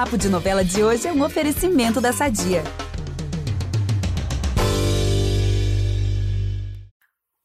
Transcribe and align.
Papo 0.00 0.16
de 0.16 0.30
Novela 0.30 0.64
de 0.64 0.82
hoje 0.82 1.06
é 1.06 1.12
um 1.12 1.22
oferecimento 1.22 2.00
da 2.00 2.10
Sadia. 2.10 2.64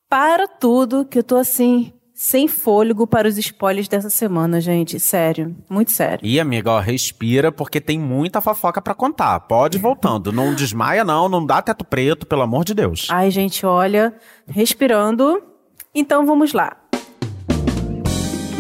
Para 0.10 0.48
tudo 0.48 1.04
que 1.04 1.20
eu 1.20 1.24
tô 1.24 1.36
assim, 1.36 1.92
sem 2.14 2.48
fôlego 2.48 3.06
para 3.06 3.28
os 3.28 3.38
spoilers 3.38 3.90
dessa 3.90 4.10
semana, 4.10 4.62
gente. 4.62 5.02
Sério, 5.02 5.54
muito 5.70 5.92
sério. 5.92 6.26
E 6.26 6.40
amiga, 6.40 6.72
ó, 6.72 6.80
respira 6.80 7.52
porque 7.52 7.82
tem 7.82 8.00
muita 8.00 8.40
fofoca 8.40 8.82
para 8.82 8.96
contar. 8.96 9.38
Pode 9.42 9.78
ir 9.78 9.82
voltando, 9.82 10.32
não 10.32 10.56
desmaia 10.56 11.04
não, 11.04 11.28
não 11.28 11.46
dá 11.46 11.62
teto 11.62 11.84
preto, 11.84 12.26
pelo 12.26 12.44
amor 12.44 12.64
de 12.64 12.74
Deus. 12.74 13.08
Ai, 13.12 13.32
gente, 13.32 13.66
olha, 13.66 14.16
respirando. 14.48 15.44
Então 15.94 16.26
vamos 16.26 16.54
lá. 16.54 16.78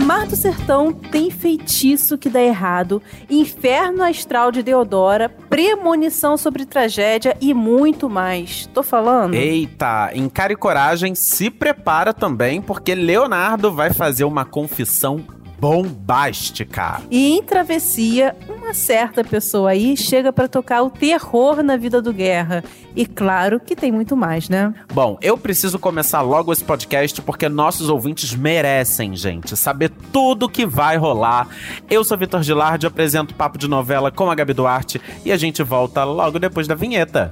Mar 0.05 0.27
do 0.27 0.35
Sertão 0.35 0.93
tem 0.93 1.31
feitiço 1.31 2.15
que 2.15 2.29
dá 2.29 2.39
errado, 2.39 3.01
inferno 3.27 4.03
astral 4.03 4.51
de 4.51 4.61
Deodora, 4.61 5.29
premonição 5.49 6.37
sobre 6.37 6.63
tragédia 6.63 7.35
e 7.41 7.55
muito 7.55 8.07
mais. 8.07 8.69
Tô 8.71 8.83
falando? 8.83 9.33
Eita, 9.33 10.11
encare 10.13 10.55
coragem, 10.55 11.15
se 11.15 11.49
prepara 11.49 12.13
também, 12.13 12.61
porque 12.61 12.93
Leonardo 12.93 13.71
vai 13.71 13.91
fazer 13.91 14.25
uma 14.25 14.45
confissão 14.45 15.25
bombástica. 15.59 17.01
E 17.09 17.35
em 17.35 17.41
Travessia, 17.41 18.35
uma 18.65 18.73
certa 18.73 19.23
pessoa 19.23 19.69
aí 19.69 19.95
chega 19.95 20.33
para 20.33 20.47
tocar 20.47 20.81
o 20.81 20.89
terror 20.89 21.61
na 21.61 21.77
vida 21.77 22.01
do 22.01 22.11
Guerra. 22.11 22.63
E 22.95 23.05
claro 23.05 23.59
que 23.59 23.75
tem 23.75 23.91
muito 23.91 24.17
mais, 24.17 24.49
né? 24.49 24.73
Bom, 24.91 25.19
eu 25.21 25.37
preciso 25.37 25.77
começar 25.77 26.21
logo 26.21 26.51
esse 26.51 26.63
podcast 26.63 27.21
porque 27.21 27.47
nossos 27.47 27.89
ouvintes 27.89 28.33
merecem, 28.33 29.15
gente, 29.15 29.55
saber 29.55 29.91
tudo 30.11 30.49
que 30.49 30.65
vai 30.65 30.97
rolar. 30.97 31.47
Eu 31.87 32.03
sou 32.03 32.17
Vitor 32.17 32.41
Gilardi, 32.41 32.87
apresento 32.87 33.35
Papo 33.35 33.59
de 33.59 33.67
Novela 33.67 34.11
com 34.11 34.31
a 34.31 34.35
Gabi 34.35 34.53
Duarte 34.53 34.99
e 35.23 35.31
a 35.31 35.37
gente 35.37 35.61
volta 35.61 36.03
logo 36.03 36.39
depois 36.39 36.67
da 36.67 36.73
vinheta. 36.73 37.31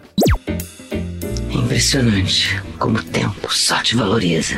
É 1.50 1.56
impressionante 1.56 2.62
como 2.78 3.00
o 3.00 3.03
tempo 3.03 3.52
só 3.52 3.81
te 3.81 3.95
valoriza. 3.95 4.56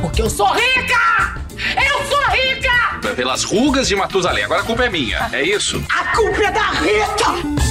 Porque 0.00 0.22
eu 0.22 0.30
sou 0.30 0.46
rica! 0.52 1.40
Eu 1.76 2.04
sou 2.06 2.24
rica! 2.30 2.55
Pelas 3.14 3.44
rugas 3.44 3.88
de 3.88 3.94
Matusalém. 3.94 4.44
Agora 4.44 4.62
a 4.62 4.64
culpa 4.64 4.84
é 4.84 4.90
minha, 4.90 5.28
é 5.32 5.42
isso? 5.42 5.82
A 5.90 6.16
culpa 6.16 6.42
é 6.42 6.50
da 6.50 6.70
Rita! 6.70 7.66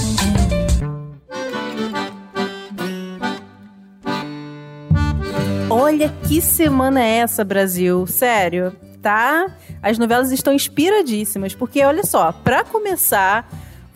Olha 5.69 6.13
que 6.27 6.41
semana 6.41 7.03
é 7.03 7.17
essa, 7.17 7.43
Brasil. 7.43 8.07
Sério, 8.07 8.75
tá? 9.01 9.47
As 9.81 9.97
novelas 9.97 10.31
estão 10.31 10.53
inspiradíssimas, 10.53 11.53
porque 11.53 11.83
olha 11.83 12.03
só, 12.03 12.31
para 12.31 12.63
começar, 12.63 13.47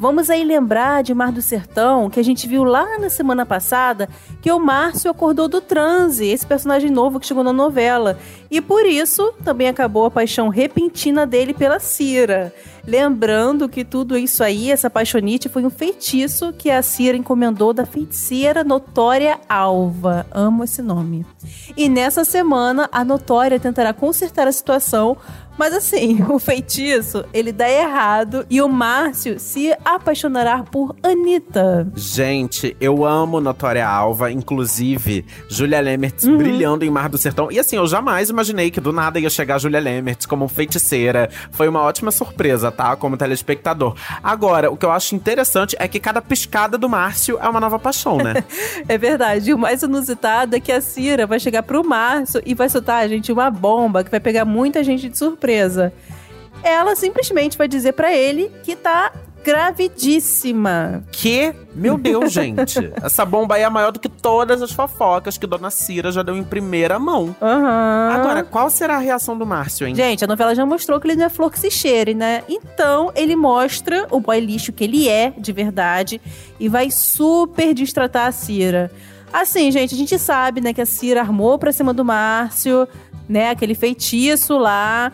Vamos 0.02 0.30
aí 0.30 0.45
lembrar 0.45 1.03
de 1.03 1.14
Mar 1.14 1.30
do 1.30 1.42
Sertão, 1.42 2.09
que 2.09 2.22
a 2.22 2.23
gente 2.23 2.47
viu 2.47 2.64
lá 2.64 2.97
na 2.97 3.09
semana 3.09 3.45
passada, 3.45 4.08
que 4.42 4.50
o 4.50 4.58
Márcio 4.58 5.11
acordou 5.11 5.50
do 5.50 5.59
transe, 5.59 6.25
esse 6.25 6.47
personagem 6.47 6.89
novo 6.89 7.19
que 7.19 7.28
chegou 7.28 7.44
na 7.44 7.52
novela. 7.52 8.17
E 8.50 8.61
por 8.61 8.86
isso 8.86 9.33
também 9.44 9.67
acabou 9.67 10.05
a 10.05 10.11
paixão 10.11 10.47
repentina 10.47 11.27
dele 11.27 11.53
pela 11.53 11.81
Cira. 11.81 12.53
Lembrando 12.85 13.69
que 13.69 13.83
tudo 13.83 14.17
isso 14.17 14.44
aí, 14.44 14.72
essa 14.72 14.89
paixonite, 14.89 15.49
foi 15.49 15.66
um 15.66 15.69
feitiço 15.69 16.53
que 16.53 16.69
a 16.69 16.81
Cira 16.81 17.17
encomendou 17.17 17.73
da 17.73 17.86
feiticeira 17.86 18.63
Notória 18.63 19.39
Alva. 19.47 20.25
Amo 20.31 20.63
esse 20.63 20.81
nome. 20.81 21.25
E 21.75 21.89
nessa 21.89 22.23
semana, 22.23 22.89
a 22.91 23.03
Notória 23.03 23.59
tentará 23.59 23.94
consertar 23.94 24.47
a 24.47 24.52
situação 24.52 25.17
mas 25.59 25.73
assim, 25.73 26.23
o 26.31 26.39
feitiço, 26.39 27.25
ele 27.33 27.52
dá 27.52 27.69
errado 27.69 28.45
e 28.49 28.61
o 28.61 28.69
Márcio 28.69 29.38
se 29.38 29.75
apaixonará 29.83 30.64
por 30.64 30.95
Anitta. 31.03 31.86
Gente, 31.97 32.77
eu 32.80 33.03
amo 33.03 33.41
Notória 33.41 33.86
Alva, 33.86 34.31
inclusive 34.31 35.26
Julia 35.49 35.82
Lemertz 35.82 36.23
uhum. 36.23 36.37
brilhando 36.37 36.86
em 36.86 36.89
Mar 36.89 37.09
do 37.09 37.17
Sertão. 37.17 37.52
E 37.52 37.59
assim, 37.59 37.76
eu 37.76 37.86
jamais 37.86 38.30
imaginei 38.30 38.71
que 38.71 38.80
do 38.80 38.93
nada 38.93 39.20
ia 39.20 39.30
chegar 39.30 39.59
Julia 39.59 39.82
Lemertz 39.82 40.26
como 40.26 40.48
feiticeira. 40.48 41.30
Foi 41.52 41.67
uma 41.67 41.82
ótima 41.82 42.09
surpresa, 42.09 42.68
tá? 42.71 42.95
Como 42.95 43.17
telespectador. 43.17 43.95
Agora, 44.23 44.71
o 44.71 44.77
que 44.77 44.85
eu 44.85 44.91
acho 44.91 45.15
interessante 45.15 45.75
é 45.80 45.87
que 45.87 45.99
cada 45.99 46.21
piscada 46.21 46.77
do 46.77 46.89
Márcio 46.89 47.37
é 47.41 47.47
uma 47.47 47.59
nova 47.59 47.80
paixão, 47.80 48.17
né? 48.17 48.43
é 48.87 48.97
verdade. 48.97 49.49
E 49.49 49.53
o 49.53 49.57
mais 49.57 49.83
inusitado 49.83 50.55
é 50.55 50.59
que 50.59 50.71
a 50.71 50.81
Cira 50.81 51.25
vai 51.25 51.39
chegar 51.39 51.63
pro 51.63 51.83
Márcio 51.83 52.41
e 52.45 52.53
vai 52.53 52.69
soltar, 52.69 53.08
gente, 53.08 53.31
uma 53.31 53.49
bomba 53.49 54.03
que 54.03 54.11
vai 54.11 54.19
pegar 54.19 54.45
muita 54.45 54.83
gente 54.83 55.09
de 55.09 55.17
surpresa. 55.17 55.93
Ela 56.63 56.95
simplesmente 56.95 57.58
vai 57.58 57.67
dizer 57.67 57.93
para 57.93 58.13
ele 58.13 58.52
que 58.63 58.75
tá 58.75 59.11
gravidíssima. 59.44 61.04
Que? 61.11 61.54
Meu 61.73 61.98
Deus, 61.98 62.32
gente. 62.33 62.92
Essa 63.02 63.26
bomba 63.26 63.55
aí 63.55 63.64
é 63.64 63.70
maior 63.70 63.92
do 63.92 64.00
que 64.00 64.10
todas 64.10 64.61
as 64.61 64.72
fofocas 64.72 65.38
que 65.38 65.48
Dona 65.48 65.70
Cira 65.70 66.11
já 66.11 66.23
deu 66.23 66.36
em 66.36 66.44
primeira 66.44 67.00
mão. 67.00 67.36
Uhum. 67.42 68.11
Agora, 68.11 68.44
qual 68.44 68.70
será 68.70 68.95
a 68.95 69.00
reação 69.00 69.38
do 69.38 69.45
Márcio, 69.45 69.88
hein? 69.88 69.95
Gente, 69.95 70.23
a 70.23 70.27
novela 70.27 70.54
já 70.54 70.66
mostrou 70.66 71.00
que 71.00 71.08
ele 71.08 71.16
não 71.16 71.26
é 71.26 71.30
flor 71.30 71.52
que 71.52 71.60
se 71.60 71.72
cheire, 71.72 72.14
né? 72.14 72.44
Então, 72.48 73.11
ele 73.16 73.36
mostra 73.36 74.08
o 74.11 74.20
boy 74.20 74.39
lixo 74.39 74.72
que 74.72 74.83
ele 74.83 75.08
é, 75.08 75.33
de 75.38 75.52
verdade, 75.52 76.21
e 76.60 76.67
vai 76.67 76.92
super 76.92 77.73
destratar 77.73 78.27
a 78.27 78.32
Cira. 78.32 78.92
Assim, 79.32 79.71
gente, 79.71 79.94
a 79.94 79.98
gente 79.98 80.17
sabe, 80.17 80.60
né, 80.60 80.73
que 80.73 80.82
a 80.82 80.86
Cira 80.86 81.21
armou 81.21 81.60
pra 81.60 81.71
cima 81.71 81.94
do 81.94 82.04
Márcio, 82.04 82.88
né, 83.27 83.52
aquele 83.52 83.76
feitiço 83.76 84.58
lá. 84.58 85.11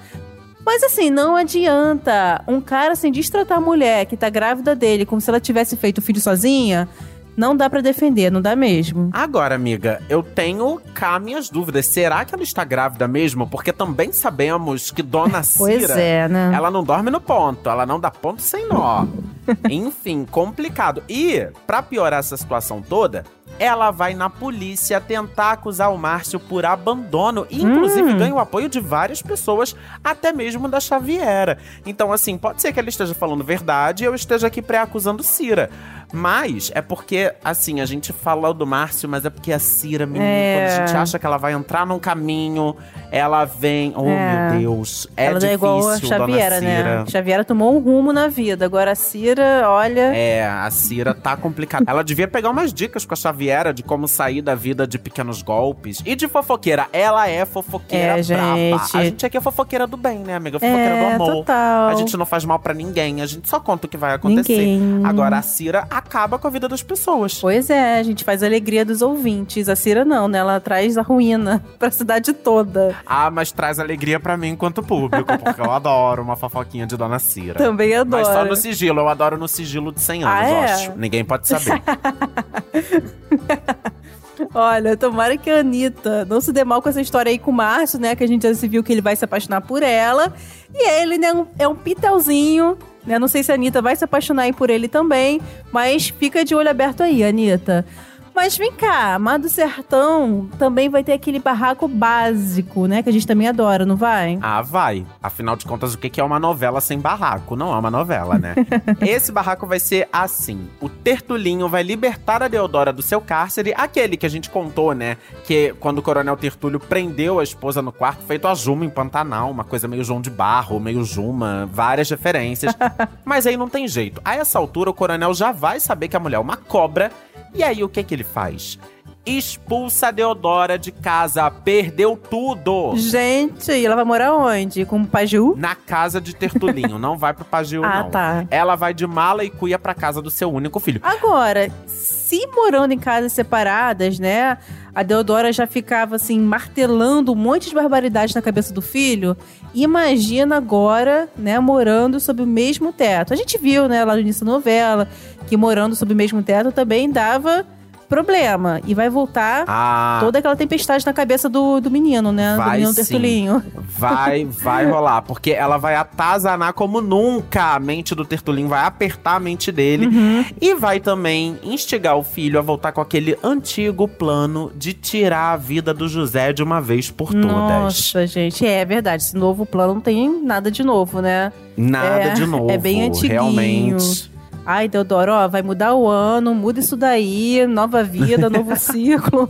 Mas 0.65 0.81
assim, 0.81 1.11
não 1.11 1.35
adianta 1.35 2.43
um 2.47 2.59
cara 2.59 2.93
assim 2.93 3.11
destratar 3.11 3.59
a 3.59 3.61
mulher 3.61 4.05
que 4.05 4.17
tá 4.17 4.29
grávida 4.29 4.75
dele 4.75 5.05
como 5.05 5.21
se 5.21 5.29
ela 5.29 5.39
tivesse 5.39 5.77
feito 5.77 5.99
o 5.99 6.01
filho 6.01 6.19
sozinha. 6.19 6.89
Não 7.35 7.56
dá 7.56 7.69
para 7.69 7.81
defender, 7.81 8.31
não 8.31 8.41
dá 8.41 8.56
mesmo. 8.56 9.09
Agora, 9.12 9.56
amiga, 9.56 10.01
eu 10.09 10.23
tenho 10.23 10.79
cá 10.94 11.19
minhas 11.19 11.50
dúvidas. 11.50 11.88
Será 11.88 12.23
que 12.23 12.34
ela 12.34 12.44
está 12.44 12.63
grávida 12.63 13.07
mesmo? 13.07 13.47
Porque 13.47 13.73
também 13.73 14.12
sabemos 14.13 14.90
que 14.90 15.03
Dona 15.03 15.44
Cira, 15.44 15.57
pois 15.57 15.90
é, 15.90 16.28
né? 16.28 16.51
ela 16.53 16.72
não 16.72 16.84
dorme 16.84 17.12
no 17.12 17.19
ponto, 17.19 17.69
ela 17.69 17.85
não 17.85 18.00
dá 18.00 18.09
ponto 18.09 18.41
sem 18.41 18.68
nó. 18.68 19.06
Enfim, 19.69 20.25
complicado. 20.25 21.03
E, 21.09 21.47
para 21.68 21.81
piorar 21.81 22.19
essa 22.19 22.38
situação 22.38 22.81
toda, 22.81 23.25
ela 23.59 23.91
vai 23.91 24.13
na 24.13 24.29
polícia 24.29 25.00
tentar 25.00 25.51
acusar 25.51 25.94
o 25.94 25.97
Márcio 25.97 26.40
por 26.40 26.66
abandono 26.66 27.45
e 27.50 27.62
inclusive 27.62 28.13
hum. 28.13 28.18
ganha 28.18 28.34
o 28.34 28.40
apoio 28.40 28.68
de 28.68 28.79
várias 28.79 29.22
pessoas, 29.22 29.75
até 30.03 30.34
mesmo 30.34 30.68
da 30.68 30.79
Xaviera. 30.79 31.57
Então, 31.85 32.12
assim, 32.12 32.38
pode 32.38 32.62
ser 32.62 32.74
que 32.74 32.79
ela 32.79 32.90
esteja 32.90 33.13
falando 33.13 33.44
verdade 33.44 34.03
e 34.03 34.07
eu 34.07 34.16
esteja 34.16 34.47
aqui 34.47 34.62
pré-acusando 34.62 35.24
Cira. 35.24 35.69
Mas 36.15 36.71
é 36.73 36.81
porque, 36.81 37.33
assim, 37.43 37.81
a 37.81 37.85
gente 37.85 38.13
fala 38.13 38.53
do 38.53 38.65
Márcio, 38.65 39.07
mas 39.09 39.25
é 39.25 39.29
porque 39.29 39.51
a 39.51 39.59
Cira, 39.59 40.05
menina, 40.05 40.25
é. 40.25 40.55
quando 40.55 40.71
a 40.71 40.85
gente 40.87 40.97
acha 40.97 41.19
que 41.19 41.25
ela 41.25 41.37
vai 41.37 41.53
entrar 41.53 41.85
num 41.85 41.99
caminho, 41.99 42.75
ela 43.11 43.45
vem. 43.45 43.93
Oh, 43.95 44.07
é. 44.07 44.49
meu 44.49 44.59
Deus. 44.59 45.07
É 45.17 45.25
ela 45.25 45.39
difícil, 45.39 45.51
é 45.51 45.53
igual 45.53 45.89
a 45.89 45.97
Xaviera, 45.99 46.61
né? 46.61 46.97
A 46.99 47.05
Xaviera 47.05 47.43
tomou 47.43 47.75
um 47.75 47.79
rumo 47.79 48.13
na 48.13 48.27
vida. 48.27 48.65
Agora 48.65 48.91
a 48.91 48.95
Cira, 48.95 49.63
olha. 49.69 50.15
É, 50.15 50.45
a 50.45 50.69
Cira 50.71 51.13
tá 51.13 51.35
complicada. 51.35 51.85
ela 51.87 52.03
devia 52.03 52.27
pegar 52.27 52.49
umas 52.49 52.73
dicas 52.73 53.05
com 53.05 53.13
a 53.13 53.17
Xaviera 53.17 53.73
de 53.73 53.83
como 53.83 54.07
sair 54.07 54.41
da 54.41 54.55
vida 54.55 54.87
de 54.87 54.97
pequenos 54.97 55.41
golpes. 55.41 56.01
E 56.05 56.15
de 56.15 56.27
fofoqueira. 56.27 56.87
Ela 56.93 57.27
é 57.27 57.45
fofoqueira 57.45 58.19
é, 58.19 58.23
brava. 58.23 58.97
A 58.97 59.03
gente 59.03 59.25
aqui 59.25 59.37
é 59.37 59.41
fofoqueira 59.41 59.85
do 59.85 59.97
bem, 59.97 60.19
né, 60.19 60.35
amiga? 60.35 60.59
Fofoqueira 60.59 60.95
é, 60.95 61.17
do 61.17 61.23
amor. 61.23 61.35
Total. 61.35 61.89
A 61.89 61.95
gente 61.95 62.15
não 62.17 62.25
faz 62.25 62.45
mal 62.45 62.59
para 62.59 62.73
ninguém. 62.73 63.21
A 63.21 63.25
gente 63.25 63.49
só 63.49 63.59
conta 63.59 63.87
o 63.87 63.89
que 63.89 63.97
vai 63.97 64.13
acontecer. 64.13 64.57
Ninguém. 64.57 65.05
Agora 65.05 65.37
a 65.37 65.41
Cira 65.41 65.87
acaba 66.05 66.38
com 66.38 66.47
a 66.47 66.49
vida 66.49 66.67
das 66.67 66.83
pessoas. 66.83 67.39
Pois 67.39 67.69
é, 67.69 67.99
a 67.99 68.03
gente 68.03 68.23
faz 68.23 68.43
a 68.43 68.45
alegria 68.45 68.85
dos 68.85 69.01
ouvintes. 69.01 69.67
A 69.67 69.75
Cira 69.75 70.05
não, 70.05 70.27
né? 70.27 70.38
Ela 70.38 70.59
traz 70.59 70.97
a 70.97 71.01
ruína 71.01 71.63
pra 71.79 71.91
cidade 71.91 72.33
toda. 72.33 72.95
Ah, 73.05 73.31
mas 73.31 73.51
traz 73.51 73.79
alegria 73.79 74.19
para 74.19 74.38
mim 74.38 74.49
enquanto 74.49 74.83
público, 74.83 75.38
porque 75.38 75.61
eu 75.61 75.71
adoro 75.71 76.21
uma 76.21 76.35
fofoquinha 76.35 76.85
de 76.85 76.95
Dona 76.95 77.19
Cira. 77.19 77.56
Também 77.56 77.95
adoro. 77.95 78.24
Mas 78.24 78.33
só 78.33 78.45
no 78.45 78.56
sigilo, 78.56 79.01
eu 79.01 79.09
adoro 79.09 79.38
no 79.38 79.47
sigilo 79.47 79.91
de 79.91 80.00
100 80.00 80.24
anos, 80.24 80.35
ah, 80.35 80.47
é? 80.47 80.63
acho. 80.65 80.94
Ninguém 80.95 81.25
pode 81.25 81.47
saber. 81.47 81.81
Olha, 84.53 84.97
tomara 84.97 85.38
que 85.38 85.50
a 85.50 85.59
Anitta 85.59 86.25
não 86.25 86.41
se 86.41 86.51
dê 86.51 86.63
mal 86.63 86.81
com 86.81 86.89
essa 86.89 87.01
história 87.01 87.30
aí 87.30 87.39
com 87.39 87.51
o 87.51 87.53
Márcio, 87.53 88.00
né? 88.00 88.15
Que 88.15 88.24
a 88.24 88.27
gente 88.27 88.44
já 88.44 88.53
se 88.53 88.68
viu 88.68 88.83
que 88.83 88.91
ele 88.91 89.01
vai 89.01 89.15
se 89.15 89.24
apaixonar 89.24 89.62
por 89.62 89.81
ela. 89.81 90.33
E 90.74 90.89
ele, 90.89 91.18
né, 91.18 91.30
é 91.57 91.68
um 91.68 91.75
pitelzinho 91.75 92.77
né? 93.06 93.19
Não 93.19 93.28
sei 93.28 93.44
se 93.44 93.52
a 93.52 93.56
Anitta 93.56 93.81
vai 93.81 93.96
se 93.96 94.04
apaixonar 94.04 94.52
por 94.54 94.69
ele 94.69 94.88
também, 94.88 95.42
mas 95.72 96.10
fica 96.10 96.44
de 96.44 96.56
olho 96.56 96.69
aberto 96.69 97.02
aí, 97.02 97.24
Anitta. 97.24 97.86
Mas 98.35 98.57
vem 98.57 98.69
cá, 98.69 99.17
Mar 99.17 99.39
do 99.39 99.47
Sertão 99.47 100.49
também 100.59 100.89
vai 100.89 101.05
ter 101.05 101.13
aquele 101.13 101.39
barraco 101.39 101.87
básico, 101.87 102.85
né? 102.85 103.01
Que 103.01 103.07
a 103.07 103.11
gente 103.13 103.25
também 103.25 103.47
adora, 103.47 103.85
não 103.85 103.95
vai? 103.95 104.37
Ah, 104.41 104.61
vai. 104.61 105.05
Afinal 105.23 105.55
de 105.55 105.65
contas, 105.65 105.93
o 105.93 105.97
que 105.97 106.19
é 106.19 106.23
uma 106.23 106.37
novela 106.37 106.81
sem 106.81 106.99
barraco? 106.99 107.55
Não 107.55 107.73
é 107.73 107.79
uma 107.79 107.89
novela, 107.89 108.37
né? 108.37 108.53
Esse 108.99 109.31
barraco 109.31 109.65
vai 109.65 109.79
ser 109.79 110.09
assim: 110.11 110.67
o 110.81 110.89
Tertulinho 110.89 111.69
vai 111.69 111.81
libertar 111.81 112.43
a 112.43 112.49
Deodora 112.49 112.91
do 112.91 113.01
seu 113.01 113.21
cárcere, 113.21 113.73
aquele 113.75 114.17
que 114.17 114.25
a 114.25 114.29
gente 114.29 114.49
contou, 114.49 114.93
né? 114.93 115.15
Que 115.45 115.73
quando 115.79 115.99
o 115.99 116.01
Coronel 116.01 116.35
Tertúlio 116.35 116.79
prendeu 116.79 117.39
a 117.39 117.43
esposa 117.43 117.81
no 117.81 117.93
quarto, 117.93 118.25
feito 118.25 118.49
a 118.49 118.53
Juma 118.53 118.83
em 118.83 118.89
Pantanal, 118.89 119.49
uma 119.49 119.63
coisa 119.63 119.87
meio 119.87 120.03
João 120.03 120.19
de 120.19 120.29
Barro, 120.29 120.77
meio 120.77 121.05
Juma, 121.05 121.69
várias 121.71 122.09
referências. 122.09 122.75
Mas 123.23 123.47
aí 123.47 123.55
não 123.55 123.69
tem 123.69 123.87
jeito. 123.87 124.19
A 124.25 124.35
essa 124.35 124.59
altura, 124.59 124.89
o 124.89 124.93
Coronel 124.93 125.33
já 125.33 125.53
vai 125.53 125.79
saber 125.79 126.09
que 126.09 126.17
a 126.17 126.19
mulher 126.19 126.35
é 126.35 126.39
uma 126.39 126.57
cobra. 126.57 127.09
E 127.56 127.63
aí, 127.63 127.81
o 127.84 127.90
que 127.90 128.04
que 128.04 128.13
ele 128.13 128.25
faz? 128.25 128.78
Expulsa 129.25 130.10
a 130.10 130.12
Deodora 130.12 130.77
de 130.77 130.92
casa, 130.92 131.50
perdeu 131.50 132.16
tudo! 132.16 132.94
Gente, 132.95 133.72
e 133.72 133.83
ela 133.86 133.95
vai 133.95 134.06
morar 134.06 134.36
onde? 134.36 134.86
Com 134.86 135.01
o 135.01 135.07
Paju? 135.07 135.56
Na 135.57 135.74
casa 135.74 136.22
de 136.22 136.36
Tertulinho, 136.36 137.00
não 137.00 137.18
vai 137.18 137.33
pro 137.33 137.44
Pagiu, 137.44 137.81
Ah, 137.86 138.04
não. 138.04 138.10
tá. 138.12 138.45
Ela 138.51 138.75
vai 138.75 138.94
de 138.94 139.07
mala 139.07 139.44
e 139.44 139.50
cuia 139.50 139.80
pra 139.80 139.95
casa 139.95 140.22
do 140.22 140.30
seu 140.30 140.51
único 140.51 140.80
filho. 140.80 141.00
Agora, 141.04 141.72
se 141.88 142.45
morando 142.54 142.92
em 142.92 143.00
casas 143.00 143.31
separadas, 143.33 144.19
né? 144.19 144.60
A 144.94 145.01
Deodora 145.04 145.51
já 145.51 145.66
ficava 145.68 146.16
assim, 146.18 146.39
martelando 146.39 147.31
um 147.31 147.36
monte 147.36 147.68
de 147.69 147.75
barbaridades 147.75 148.33
na 148.36 148.42
cabeça 148.42 148.74
do 148.74 148.81
filho. 148.81 149.36
Imagina 149.74 150.56
agora, 150.56 151.28
né, 151.36 151.60
morando 151.60 152.19
sob 152.19 152.42
o 152.44 152.48
mesmo 152.48 152.94
teto. 152.94 153.33
A 153.33 153.36
gente 153.36 153.57
viu, 153.57 153.88
né, 153.89 154.06
lá 154.06 154.13
no 154.13 154.21
início 154.21 154.45
da 154.45 154.51
novela, 154.54 155.10
que 155.48 155.57
morando 155.57 155.95
sob 155.95 156.13
o 156.13 156.16
mesmo 156.16 156.42
teto 156.42 156.71
também 156.71 157.10
dava 157.12 157.66
problema. 158.07 158.80
E 158.86 158.94
vai 158.94 159.10
voltar 159.10 159.63
Ah, 159.68 160.18
toda 160.22 160.40
aquela 160.40 160.56
tempestade 160.56 161.06
na 161.06 161.13
cabeça 161.13 161.48
do, 161.50 161.80
do 161.80 161.90
menino, 161.92 162.31
né? 162.31 162.52
do 162.54 162.57
Vai 162.57 162.72
menino 162.78 162.90
sim. 162.94 162.96
Tertulinho. 162.96 163.63
vai, 163.98 164.46
vai 164.50 164.86
rolar. 164.90 165.22
Porque 165.24 165.52
ela 165.52 165.78
vai 165.78 165.96
atazanar 165.96 166.74
como 166.74 167.02
nunca 167.02 167.74
a 167.75 167.80
mente 167.80 168.13
do 168.16 168.24
Tertulinho, 168.25 168.68
vai 168.68 168.84
apertar 168.86 169.36
a 169.36 169.40
mente 169.40 169.72
dele. 169.72 170.07
Uhum. 170.07 170.46
E 170.62 170.74
vai 170.75 171.00
também 171.00 171.57
instigar 171.63 172.18
o 172.18 172.24
filho 172.24 172.60
a 172.60 172.62
voltar 172.62 172.92
com 172.92 173.02
aquele 173.02 173.38
antigo 173.44 174.07
plano 174.07 174.72
de 174.75 174.94
tirar 174.94 175.54
a 175.54 175.57
vida 175.57 175.94
do 175.94 176.07
José 176.07 176.54
de 176.54 176.63
uma 176.63 176.80
vez 176.81 177.10
por 177.10 177.31
todas. 177.34 177.50
Nossa, 177.50 178.25
gente, 178.28 178.66
é 178.66 178.84
verdade. 178.86 179.24
Esse 179.24 179.36
novo 179.36 179.66
plano 179.66 179.96
não 179.96 180.02
tem 180.02 180.42
nada 180.44 180.69
de 180.72 180.84
novo, 180.84 181.22
né? 181.22 181.52
Nada 181.78 182.06
É, 182.24 182.34
de 182.34 182.46
novo. 182.46 182.72
é 182.72 182.78
bem 182.78 183.04
antiguinho. 183.07 183.31
Realmente. 183.31 184.31
Ai, 184.65 184.88
Deodoro, 184.88 185.31
ó, 185.31 185.47
vai 185.47 185.62
mudar 185.62 185.94
o 185.94 186.07
ano, 186.07 186.56
muda 186.56 186.79
isso 186.79 186.97
daí, 186.97 187.67
nova 187.67 188.03
vida, 188.03 188.50
novo 188.50 188.75
ciclo. 188.79 189.47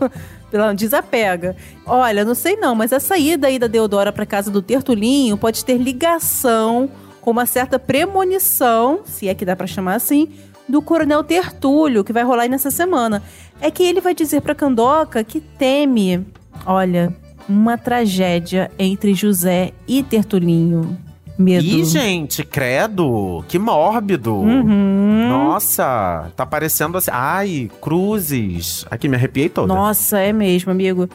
Desapega. 0.75 1.55
Olha, 1.85 2.23
não 2.23 2.35
sei 2.35 2.55
não, 2.55 2.75
mas 2.75 2.93
a 2.93 2.99
saída 2.99 3.47
aí 3.47 3.57
da 3.59 3.67
Deodora 3.67 4.11
pra 4.11 4.25
casa 4.25 4.51
do 4.51 4.61
Tertulinho 4.61 5.37
pode 5.37 5.63
ter 5.65 5.77
ligação 5.77 6.89
com 7.21 7.31
uma 7.31 7.45
certa 7.45 7.79
premonição, 7.79 8.99
se 9.05 9.27
é 9.27 9.33
que 9.33 9.45
dá 9.45 9.55
pra 9.55 9.67
chamar 9.67 9.95
assim, 9.95 10.29
do 10.67 10.81
Coronel 10.81 11.23
Tertúlio, 11.23 12.03
que 12.03 12.13
vai 12.13 12.23
rolar 12.23 12.43
aí 12.43 12.49
nessa 12.49 12.69
semana. 12.71 13.21
É 13.59 13.71
que 13.71 13.83
ele 13.83 14.01
vai 14.01 14.13
dizer 14.13 14.41
pra 14.41 14.55
Candoca 14.55 15.23
que 15.23 15.39
teme, 15.39 16.25
olha, 16.65 17.15
uma 17.47 17.77
tragédia 17.77 18.71
entre 18.77 19.13
José 19.13 19.71
e 19.87 20.03
Tertulinho. 20.03 20.97
Medo. 21.37 21.65
Ih, 21.65 21.85
gente, 21.85 22.43
credo. 22.43 23.43
Que 23.47 23.59
mórbido. 23.59 24.35
Uhum. 24.35 25.27
Nossa, 25.29 26.31
tá 26.35 26.45
parecendo 26.45 26.97
assim. 26.97 27.11
Ai, 27.13 27.69
cruzes. 27.81 28.85
Aqui, 28.89 29.07
me 29.07 29.15
arrepiei 29.15 29.49
toda. 29.49 29.73
Nossa, 29.73 30.19
é 30.19 30.31
mesmo, 30.31 30.71
amigo. 30.71 31.09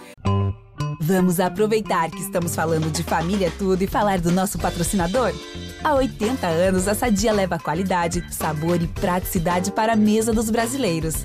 Vamos 1.03 1.41
aproveitar 1.41 2.11
que 2.11 2.21
estamos 2.21 2.55
falando 2.55 2.91
de 2.91 3.03
família 3.03 3.51
tudo 3.59 3.83
e 3.83 3.87
falar 3.87 4.21
do 4.21 4.31
nosso 4.31 4.59
patrocinador? 4.59 5.33
Há 5.83 5.95
80 5.95 6.47
anos, 6.47 6.87
a 6.87 6.95
Sadia 6.95 7.33
leva 7.33 7.59
qualidade, 7.59 8.23
sabor 8.31 8.81
e 8.83 8.87
praticidade 8.87 9.73
para 9.73 9.95
a 9.95 9.97
mesa 9.97 10.31
dos 10.31 10.51
brasileiros. 10.51 11.25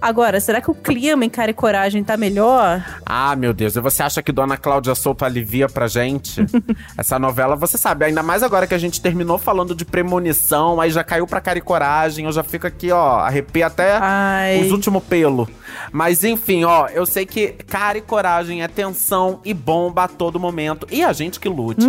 Agora, 0.00 0.40
será 0.40 0.60
que 0.62 0.70
o 0.70 0.74
clima 0.74 1.24
em 1.24 1.28
Cara 1.28 1.50
e 1.50 1.54
Coragem 1.54 2.02
tá 2.02 2.16
melhor? 2.16 2.82
Ah, 3.04 3.36
meu 3.36 3.52
Deus, 3.52 3.76
e 3.76 3.80
você 3.80 4.02
acha 4.02 4.22
que 4.22 4.32
Dona 4.32 4.56
Cláudia 4.56 4.94
Souto 4.94 5.24
alivia 5.24 5.68
pra 5.68 5.86
gente? 5.86 6.40
Essa 6.96 7.18
novela, 7.18 7.54
você 7.54 7.76
sabe, 7.76 8.06
ainda 8.06 8.22
mais 8.22 8.42
agora 8.42 8.66
que 8.66 8.74
a 8.74 8.78
gente 8.78 9.00
terminou 9.00 9.36
falando 9.36 9.74
de 9.74 9.84
premonição, 9.84 10.80
aí 10.80 10.90
já 10.90 11.04
caiu 11.04 11.26
pra 11.26 11.40
cara 11.40 11.58
e 11.58 11.62
coragem, 11.62 12.24
eu 12.24 12.32
já 12.32 12.42
fico 12.42 12.66
aqui, 12.66 12.90
ó, 12.90 13.18
arrepia 13.18 13.66
até 13.66 13.98
Ai. 14.00 14.62
os 14.62 14.72
últimos 14.72 15.04
pelos. 15.04 15.48
Mas 15.92 16.24
enfim, 16.24 16.64
ó, 16.64 16.88
eu 16.88 17.04
sei 17.04 17.26
que 17.26 17.48
cara 17.48 17.98
e 17.98 18.00
coragem 18.00 18.62
é 18.62 18.68
tensão 18.68 19.40
e 19.44 19.52
bomba 19.52 20.04
a 20.04 20.08
todo 20.08 20.40
momento, 20.40 20.86
e 20.90 21.04
a 21.04 21.12
gente 21.12 21.38
que 21.38 21.48
lute. 21.48 21.86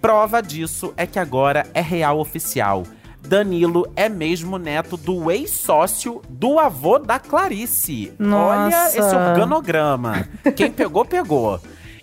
Prova 0.00 0.42
disso 0.42 0.92
é 0.96 1.06
que 1.06 1.18
agora 1.18 1.66
é 1.74 1.80
real 1.80 2.20
oficial. 2.20 2.84
Danilo 3.26 3.90
é 3.96 4.08
mesmo 4.08 4.56
neto 4.56 4.96
do 4.96 5.30
ex-sócio 5.30 6.22
do 6.28 6.58
avô 6.58 6.98
da 6.98 7.18
Clarice. 7.18 8.12
Olha 8.20 8.28
Nossa. 8.28 8.98
esse 8.98 9.14
organograma. 9.14 10.28
Quem 10.54 10.70
pegou, 10.70 11.04
pegou. 11.04 11.60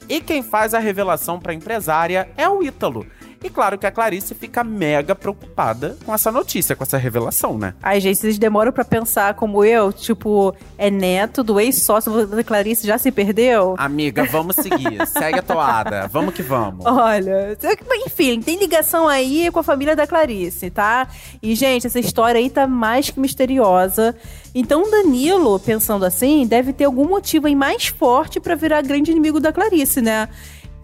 E 0.10 0.20
quem 0.20 0.44
faz 0.44 0.74
a 0.74 0.80
revelação 0.80 1.40
pra 1.40 1.54
empresária 1.54 2.30
é 2.36 2.48
o 2.48 2.62
Ítalo. 2.62 3.06
E 3.44 3.50
claro 3.50 3.78
que 3.78 3.86
a 3.86 3.92
Clarice 3.92 4.34
fica 4.34 4.64
mega 4.64 5.14
preocupada 5.14 5.98
com 6.06 6.14
essa 6.14 6.32
notícia, 6.32 6.76
com 6.76 6.84
essa 6.84 6.98
revelação, 6.98 7.58
né? 7.58 7.74
Ai, 7.84 8.00
gente, 8.00 8.18
vocês 8.18 8.38
demoram 8.38 8.72
pra 8.72 8.86
pensar 8.86 9.34
como 9.34 9.66
eu, 9.66 9.92
tipo, 9.92 10.56
é 10.78 10.90
neto 10.90 11.44
do 11.44 11.60
ex-sócio 11.60 12.26
da 12.26 12.44
Clarice, 12.44 12.88
já 12.88 12.98
se 12.98 13.12
perdeu? 13.12 13.76
Amiga, 13.78 14.24
vamos 14.24 14.56
seguir. 14.56 15.06
Segue 15.08 15.40
a 15.40 15.42
toada. 15.42 16.08
Vamos 16.08 16.34
que 16.34 16.42
vamos. 16.42 16.86
Olha, 16.86 17.58
enfim, 18.06 18.42
tem 18.42 18.58
ligação 18.58 19.08
aí 19.08 19.52
com 19.52 19.60
a 19.60 19.64
família 19.64 19.96
da 19.96 20.08
Clarice, 20.08 20.70
tá? 20.70 21.08
E, 21.42 21.54
gente, 21.54 21.86
essa 21.88 22.00
história 22.00 22.40
aí 22.40 22.50
tá 22.50 22.66
mais 22.66 23.10
que 23.10 23.20
misteriosa. 23.20 24.16
Então, 24.56 24.90
Danilo, 24.90 25.60
pensando 25.60 26.06
assim, 26.06 26.46
deve 26.46 26.72
ter 26.72 26.86
algum 26.86 27.08
motivo 27.08 27.48
aí 27.48 27.56
mais 27.56 27.88
forte 27.88 28.40
pra 28.40 28.56
virar 28.56 28.82
grande 28.82 29.12
inimigo 29.12 29.40
da 29.40 29.52
Clarice, 29.52 30.02
né? 30.02 30.30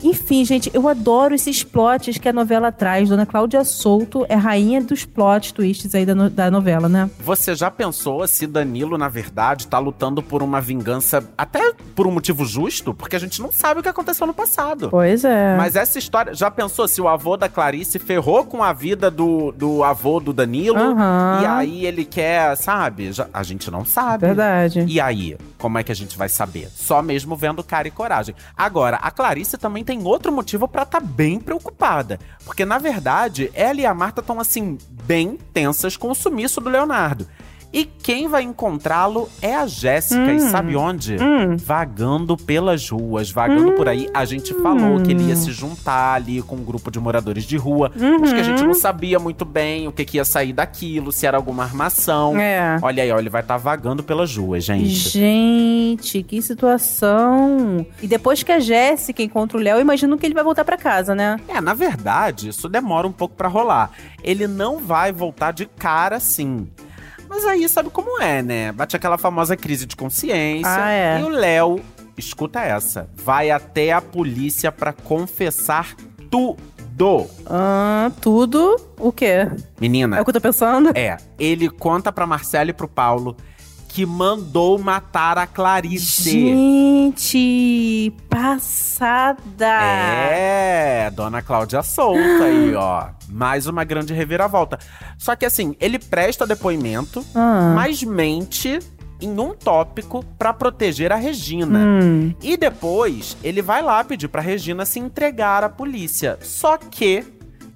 Enfim, 0.02 0.46
gente, 0.46 0.72
eu 0.74 0.88
adoro 0.88 1.36
esses 1.36 1.64
plots 1.64 2.18
que 2.18 2.30
a 2.30 2.34
novela 2.34 2.72
traz. 2.72 3.10
Dona 3.10 3.26
Cláudia 3.26 3.64
Souto 3.64 4.26
é 4.30 4.36
rainha 4.36 4.82
dos 4.82 5.04
plot 5.06 5.54
twists 5.54 5.94
aí 5.94 6.06
da, 6.06 6.16
no- 6.16 6.30
da 6.30 6.50
novela, 6.50 6.88
né? 6.88 7.10
Você 7.20 7.54
já 7.56 7.70
pensou 7.70 8.26
se 8.28 8.48
Danilo, 8.48 8.98
na 8.98 9.10
verdade, 9.10 9.68
tá 9.68 9.78
lutando 9.80 10.22
por 10.24 10.42
uma 10.42 10.62
vingança, 10.62 11.24
até 11.38 11.74
por 11.96 12.08
um 12.08 12.12
motivo 12.12 12.46
justo? 12.46 12.94
Porque 12.94 13.16
a 13.16 13.20
gente 13.20 13.42
não 13.42 13.52
sabe 13.52 13.80
o 13.80 13.84
que 13.84 13.90
aconteceu 13.90 14.26
no 14.26 14.34
passado. 14.34 14.90
Pois 14.90 15.24
é. 15.26 15.56
Mas 15.58 15.76
essa 15.76 16.00
história, 16.00 16.34
já 16.34 16.50
pensou 16.50 16.88
se 16.88 17.02
o 17.02 17.08
avô 17.08 17.36
da 17.36 17.50
Clarice 17.50 18.00
ferrou 18.00 18.46
com 18.46 18.64
a 18.64 18.72
vida 18.72 19.12
do, 19.12 19.52
do 19.52 19.84
avô 19.84 20.20
do 20.20 20.32
Danilo? 20.32 20.78
Aham. 20.80 21.40
E 21.42 21.46
aí 21.46 21.86
ele 21.86 22.06
quer, 22.06 22.56
sabe? 22.56 23.12
Já- 23.12 23.28
a 23.34 23.44
gente 23.44 23.70
não 23.70 23.84
sabe. 23.84 24.28
Verdade. 24.28 24.86
E 24.88 25.00
aí, 25.02 25.36
como 25.60 25.78
é 25.78 25.84
que 25.84 25.92
a 25.92 25.96
gente 25.96 26.18
vai 26.18 26.30
saber? 26.30 26.70
Só 26.74 27.02
mesmo 27.02 27.36
vendo 27.36 27.64
cara 27.64 27.88
e 27.88 27.92
coragem. 27.92 28.34
Agora, 28.58 28.96
a 28.98 29.12
Clarice 29.12 29.58
também 29.58 29.84
tem 29.84 30.02
outro 30.04 30.32
motivo 30.32 30.68
pra 30.68 30.84
estar 30.84 31.02
bem 31.02 31.40
preocupada. 31.40 32.18
Porque, 32.46 32.66
na 32.66 32.78
verdade, 32.78 33.52
ela 33.54 33.82
e 33.82 33.86
a 33.86 33.94
Marta 33.94 34.22
estão, 34.22 34.40
assim, 34.40 34.78
bem 35.04 35.38
tensas 35.54 35.98
com 35.98 36.10
o 36.10 36.16
sumiço 36.16 36.62
do 36.62 36.70
Leonardo. 36.70 37.28
E 37.72 37.86
quem 37.86 38.28
vai 38.28 38.42
encontrá-lo 38.44 39.30
é 39.42 39.56
a 39.56 39.68
Jéssica. 39.68 40.34
E 40.34 40.40
sabe 40.40 40.76
onde? 40.76 41.18
Vagando 41.58 42.36
pelas 42.36 42.90
ruas, 42.90 43.30
vagando 43.30 43.74
por 43.74 43.88
aí. 43.88 44.10
A 44.14 44.26
gente 44.26 44.54
falou 44.56 45.02
que 45.02 45.12
ele 45.12 45.26
ia 45.26 45.36
se 45.36 45.52
juntar 45.52 46.16
ali 46.16 46.42
com 46.42 46.56
um 46.56 46.64
grupo 46.64 46.90
de 46.90 47.00
moradores 47.00 47.44
de 47.44 47.58
rua. 47.58 47.92
Acho 48.24 48.34
que 48.34 48.40
a 48.40 48.44
gente 48.44 48.64
não 48.64 48.74
sabia 48.74 49.20
muito 49.20 49.46
bem 49.46 49.88
o 49.88 49.92
que, 49.92 50.04
que 50.04 50.18
ia 50.18 50.26
sair 50.26 50.54
daquilo, 50.54 51.12
se 51.12 51.28
era 51.28 51.38
alguma 51.38 51.64
armação. 51.64 52.38
É. 52.40 52.80
Olha 52.82 53.04
aí, 53.04 53.12
ó, 53.12 53.20
ele 53.20 53.30
vai 53.30 53.42
estar 53.42 53.58
vagando 53.58 54.04
pelas 54.04 54.36
ruas, 54.36 54.64
gente. 54.64 54.90
Gente, 54.90 56.24
que 56.24 56.42
situação. 56.42 57.86
E 58.02 58.08
depois 58.08 58.42
que 58.42 58.52
a 58.52 58.60
Jéssica 58.60 59.22
encontra 59.22 59.58
o 59.58 59.62
Léo, 59.62 59.80
imagino 59.80 60.18
que 60.18 60.26
ele 60.26 60.34
vai 60.34 60.44
voltar 60.44 60.66
pra 60.66 60.78
casa, 60.78 61.14
né? 61.14 61.38
É, 61.48 61.62
na 61.62 61.74
verdade, 61.74 62.50
isso 62.50 62.68
demora 62.68 63.08
um 63.08 63.12
pouco 63.12 63.36
pra 63.36 63.48
rolar. 63.48 63.92
Ele 64.24 64.48
não 64.48 64.80
vai 64.80 65.12
voltar 65.12 65.52
de 65.52 65.66
cara 65.66 66.16
assim. 66.18 66.68
Mas 67.30 67.46
aí 67.46 67.70
sabe 67.70 67.90
como 67.90 68.22
é, 68.22 68.42
né? 68.42 68.72
Bate 68.72 68.96
aquela 68.96 69.18
famosa 69.18 69.56
crise 69.56 69.86
de 69.86 69.96
consciência. 69.96 70.70
Ah, 70.70 70.90
é. 70.92 71.20
E 71.20 71.24
o 71.24 71.30
Léo, 71.30 71.80
escuta 72.18 72.60
essa, 72.62 73.08
vai 73.16 73.52
até 73.52 73.92
a 73.94 74.02
polícia 74.02 74.72
pra 74.72 74.92
confessar 74.92 75.96
tudo. 76.30 76.58
tudo. 76.98 77.28
Ah, 77.46 78.12
tudo 78.20 78.76
o 78.98 79.12
quê? 79.12 79.48
Menina, 79.80 80.18
É 80.18 80.22
o 80.22 80.26
que 80.26 80.30
eu 80.32 80.34
tô 80.34 80.42
pensando? 80.42 80.92
é, 80.96 81.16
ele 81.40 81.70
conta 81.70 82.12
pra 82.12 82.28
Marcela 82.28 82.72
e 82.72 82.74
pro 82.74 82.88
Paulo 82.90 83.38
que 83.90 84.06
mandou 84.06 84.78
matar 84.80 85.38
a 85.38 85.46
Clarice. 85.48 86.30
Gente, 86.32 88.14
passada. 88.30 89.66
É, 90.32 91.10
Dona 91.12 91.42
Cláudia 91.42 91.82
solta 91.82 92.44
aí, 92.46 92.74
ó. 92.76 93.08
Mais 93.28 93.68
uma 93.68 93.84
grande 93.84 94.14
reviravolta. 94.14 94.78
Só 95.18 95.36
que 95.36 95.46
assim, 95.46 95.76
ele 95.80 95.98
presta 96.00 96.46
depoimento, 96.48 97.26
Ah. 97.36 97.74
mas 97.76 98.02
mente 98.04 98.80
em 99.22 99.38
um 99.38 99.54
tópico 99.54 100.24
pra 100.38 100.54
proteger 100.54 101.12
a 101.12 101.16
Regina. 101.16 101.80
Hum. 101.80 102.34
E 102.42 102.56
depois, 102.56 103.36
ele 103.44 103.62
vai 103.62 103.82
lá 103.82 104.02
pedir 104.04 104.28
pra 104.30 104.42
Regina 104.42 104.86
se 104.86 105.00
entregar 105.00 105.64
à 105.64 105.68
polícia. 105.70 106.38
Só 106.42 106.78
que 106.78 107.26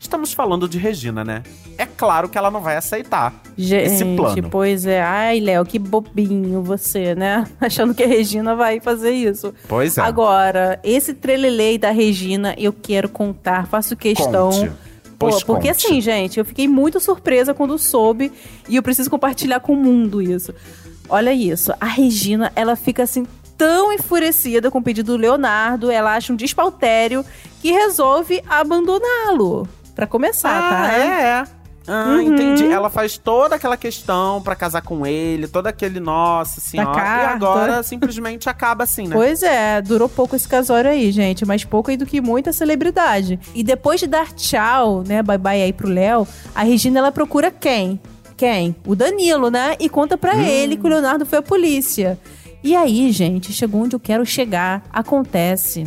estamos 0.03 0.33
falando 0.33 0.67
de 0.67 0.77
Regina, 0.77 1.23
né? 1.23 1.43
É 1.77 1.85
claro 1.85 2.29
que 2.29 2.37
ela 2.37 2.51
não 2.51 2.61
vai 2.61 2.75
aceitar 2.77 3.33
esse 3.57 3.97
Gente, 3.97 4.15
plano. 4.15 4.49
pois 4.49 4.85
é. 4.85 5.01
Ai, 5.01 5.39
Léo, 5.39 5.65
que 5.65 5.79
bobinho 5.79 6.61
você, 6.61 7.15
né? 7.15 7.47
Achando 7.59 7.93
que 7.93 8.03
a 8.03 8.07
Regina 8.07 8.55
vai 8.55 8.79
fazer 8.79 9.11
isso. 9.11 9.53
Pois 9.67 9.97
é. 9.97 10.01
Agora, 10.01 10.79
esse 10.83 11.13
trelelei 11.13 11.77
da 11.77 11.91
Regina, 11.91 12.53
eu 12.57 12.71
quero 12.71 13.09
contar, 13.09 13.67
faço 13.67 13.95
questão. 13.95 14.51
Conte. 14.51 14.71
Pô, 15.17 15.29
porque 15.45 15.69
assim, 15.69 16.01
gente, 16.01 16.37
eu 16.37 16.43
fiquei 16.43 16.67
muito 16.67 16.99
surpresa 16.99 17.53
quando 17.53 17.77
soube 17.77 18.31
e 18.67 18.75
eu 18.75 18.83
preciso 18.83 19.09
compartilhar 19.09 19.61
com 19.61 19.73
o 19.73 19.77
mundo 19.77 20.21
isso. 20.21 20.53
Olha 21.07 21.33
isso, 21.33 21.73
a 21.79 21.85
Regina, 21.85 22.51
ela 22.55 22.75
fica 22.75 23.03
assim 23.03 23.25
tão 23.57 23.93
enfurecida 23.93 24.69
com 24.69 24.79
o 24.79 24.83
pedido 24.83 25.13
do 25.13 25.17
Leonardo, 25.17 25.89
ela 25.89 26.15
acha 26.15 26.33
um 26.33 26.35
despautério 26.35 27.23
que 27.61 27.71
resolve 27.71 28.41
abandoná-lo. 28.49 29.67
Pra 29.95 30.07
começar, 30.07 30.49
Ah, 30.57 30.69
tá? 30.87 30.93
é. 30.93 31.43
Ah, 31.85 32.05
Uhum. 32.15 32.21
entendi. 32.21 32.65
Ela 32.65 32.89
faz 32.89 33.17
toda 33.17 33.55
aquela 33.57 33.75
questão 33.75 34.41
pra 34.41 34.55
casar 34.55 34.81
com 34.81 35.05
ele, 35.05 35.49
todo 35.49 35.67
aquele 35.67 35.99
nossa 35.99 36.61
senhora. 36.61 36.91
E 36.91 36.95
carta. 36.95 37.33
agora 37.35 37.83
simplesmente 37.83 38.47
acaba 38.49 38.85
assim, 38.85 39.05
né? 39.05 39.13
Pois 39.15 39.43
é, 39.43 39.81
durou 39.81 40.07
pouco 40.07 40.33
esse 40.33 40.47
casório 40.47 40.89
aí, 40.89 41.11
gente. 41.11 41.45
Mais 41.45 41.65
pouco 41.65 41.91
aí 41.91 41.97
do 41.97 42.05
que 42.05 42.21
muita 42.21 42.53
celebridade. 42.53 43.37
E 43.53 43.61
depois 43.63 43.99
de 43.99 44.07
dar 44.07 44.31
tchau, 44.31 45.03
né, 45.05 45.21
bye 45.21 45.37
bye 45.37 45.61
aí 45.61 45.73
pro 45.73 45.89
Léo, 45.89 46.25
a 46.55 46.63
Regina 46.63 46.99
ela 46.99 47.11
procura 47.11 47.51
quem? 47.51 47.99
Quem? 48.37 48.75
O 48.87 48.95
Danilo, 48.95 49.51
né? 49.51 49.75
E 49.77 49.89
conta 49.89 50.17
pra 50.17 50.37
ele 50.37 50.77
que 50.77 50.85
o 50.85 50.89
Leonardo 50.89 51.25
foi 51.25 51.39
à 51.39 51.41
polícia. 51.43 52.17
E 52.63 52.77
aí, 52.77 53.11
gente, 53.11 53.51
chegou 53.51 53.81
onde 53.83 53.93
eu 53.95 53.99
quero 53.99 54.25
chegar. 54.25 54.81
Acontece. 54.91 55.85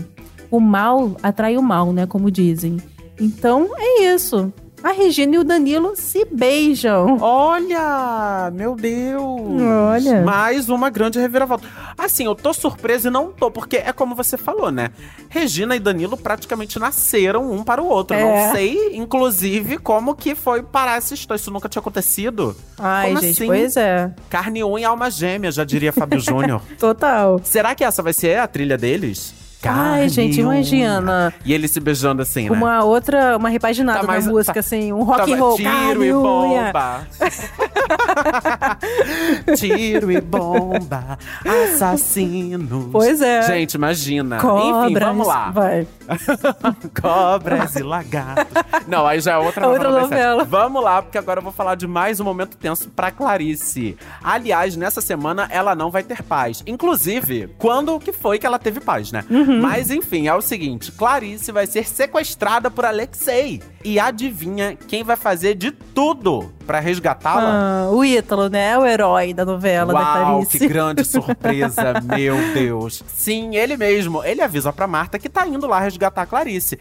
O 0.50 0.60
mal 0.60 1.16
atrai 1.22 1.56
o 1.56 1.62
mal, 1.62 1.90
né? 1.92 2.06
Como 2.06 2.30
dizem. 2.30 2.76
Então 3.18 3.68
é 3.78 4.14
isso. 4.14 4.52
A 4.82 4.92
Regina 4.92 5.34
e 5.34 5.38
o 5.38 5.42
Danilo 5.42 5.94
se 5.96 6.24
beijam. 6.30 7.18
Olha, 7.20 8.52
meu 8.54 8.76
Deus. 8.76 9.60
Olha. 9.60 10.22
Mais 10.22 10.68
uma 10.68 10.90
grande 10.90 11.18
reviravolta. 11.18 11.66
Assim, 11.98 12.26
eu 12.26 12.36
tô 12.36 12.52
surpreso 12.52 13.08
e 13.08 13.10
não 13.10 13.32
tô, 13.32 13.50
porque 13.50 13.78
é 13.78 13.92
como 13.92 14.14
você 14.14 14.36
falou, 14.36 14.70
né? 14.70 14.90
Regina 15.28 15.74
e 15.74 15.80
Danilo 15.80 16.16
praticamente 16.16 16.78
nasceram 16.78 17.50
um 17.50 17.64
para 17.64 17.82
o 17.82 17.88
outro. 17.88 18.16
É. 18.16 18.22
Não 18.46 18.52
sei, 18.54 18.94
inclusive, 18.94 19.78
como 19.78 20.14
que 20.14 20.36
foi 20.36 20.62
parar 20.62 20.98
essa 20.98 21.14
história. 21.14 21.40
Isso 21.40 21.50
nunca 21.50 21.68
tinha 21.68 21.80
acontecido. 21.80 22.54
Ai, 22.78 23.08
Como 23.08 23.20
gente, 23.22 23.32
assim? 23.32 23.46
pois 23.46 23.76
é. 23.76 24.14
Carne, 24.30 24.62
unha 24.62 24.82
e 24.82 24.84
alma 24.84 25.10
gêmea, 25.10 25.50
já 25.50 25.64
diria 25.64 25.92
Fábio 25.92 26.20
Júnior. 26.20 26.60
Total. 26.78 27.40
Será 27.42 27.74
que 27.74 27.82
essa 27.82 28.02
vai 28.04 28.12
ser 28.12 28.38
a 28.38 28.46
trilha 28.46 28.76
deles? 28.78 29.34
Ai, 29.72 30.08
gente, 30.08 30.40
imagina. 30.40 31.32
E 31.44 31.52
eles 31.52 31.70
se 31.70 31.80
beijando 31.80 32.22
assim, 32.22 32.48
né? 32.48 32.56
Uma 32.56 32.84
outra, 32.84 33.36
uma 33.36 33.48
repaginada 33.48 34.00
Tá 34.00 34.06
mais- 34.06 34.24
da 34.26 34.32
música, 34.32 34.54
tá- 34.54 34.60
assim, 34.60 34.92
um 34.92 35.02
rock 35.02 35.18
Tava 35.20 35.32
and 35.32 35.36
roll. 35.38 35.56
Tiro 35.56 35.70
carne, 35.70 36.06
e 36.06 36.12
bomba. 36.12 37.06
tiro 39.56 40.12
e 40.12 40.20
bomba. 40.20 41.18
Assassinos. 41.64 42.88
Pois 42.92 43.20
é. 43.20 43.42
Gente, 43.42 43.74
imagina. 43.74 44.38
Cobras. 44.38 44.90
Enfim, 44.90 44.98
vamos 44.98 45.26
lá. 45.26 45.50
Vai. 45.50 45.86
Cobras 47.00 47.76
e 47.76 47.82
lagartos. 47.82 48.46
Não, 48.86 49.06
aí 49.06 49.20
já 49.20 49.32
é 49.32 49.36
outra, 49.38 49.66
Outra 49.68 49.84
novela. 49.90 50.02
novela. 50.02 50.44
Vamos 50.44 50.82
lá, 50.82 51.02
porque 51.02 51.18
agora 51.18 51.40
eu 51.40 51.44
vou 51.44 51.52
falar 51.52 51.74
de 51.74 51.86
mais 51.86 52.20
um 52.20 52.24
momento 52.24 52.56
tenso 52.56 52.88
pra 52.90 53.10
Clarice. 53.10 53.96
Aliás, 54.22 54.76
nessa 54.76 55.00
semana 55.00 55.46
ela 55.50 55.74
não 55.74 55.90
vai 55.90 56.02
ter 56.02 56.22
paz. 56.22 56.62
Inclusive, 56.66 57.48
quando 57.58 57.98
que 57.98 58.12
foi 58.12 58.38
que 58.38 58.46
ela 58.46 58.58
teve 58.58 58.80
paz, 58.80 59.12
né? 59.12 59.24
Uhum. 59.30 59.55
Mas 59.60 59.90
enfim, 59.90 60.28
é 60.28 60.34
o 60.34 60.40
seguinte: 60.40 60.92
Clarice 60.92 61.52
vai 61.52 61.66
ser 61.66 61.86
sequestrada 61.86 62.70
por 62.70 62.84
Alexei. 62.84 63.62
E 63.84 64.00
adivinha 64.00 64.76
quem 64.88 65.04
vai 65.04 65.14
fazer 65.16 65.54
de 65.54 65.70
tudo 65.70 66.52
pra 66.66 66.80
resgatá-la? 66.80 67.86
Ah, 67.86 67.90
o 67.90 68.04
Ítalo, 68.04 68.48
né? 68.48 68.76
O 68.76 68.84
herói 68.84 69.32
da 69.32 69.44
novela 69.44 69.92
da 69.92 70.00
Uau, 70.00 70.32
Clarice. 70.32 70.58
que 70.58 70.66
grande 70.66 71.04
surpresa, 71.04 71.94
meu 72.02 72.36
Deus. 72.52 73.04
Sim, 73.06 73.54
ele 73.54 73.76
mesmo. 73.76 74.24
Ele 74.24 74.42
avisa 74.42 74.72
pra 74.72 74.86
Marta 74.88 75.18
que 75.18 75.28
tá 75.28 75.46
indo 75.46 75.66
lá 75.68 75.78
resgatar 75.78 76.22
a 76.22 76.26
Clarice. 76.26 76.78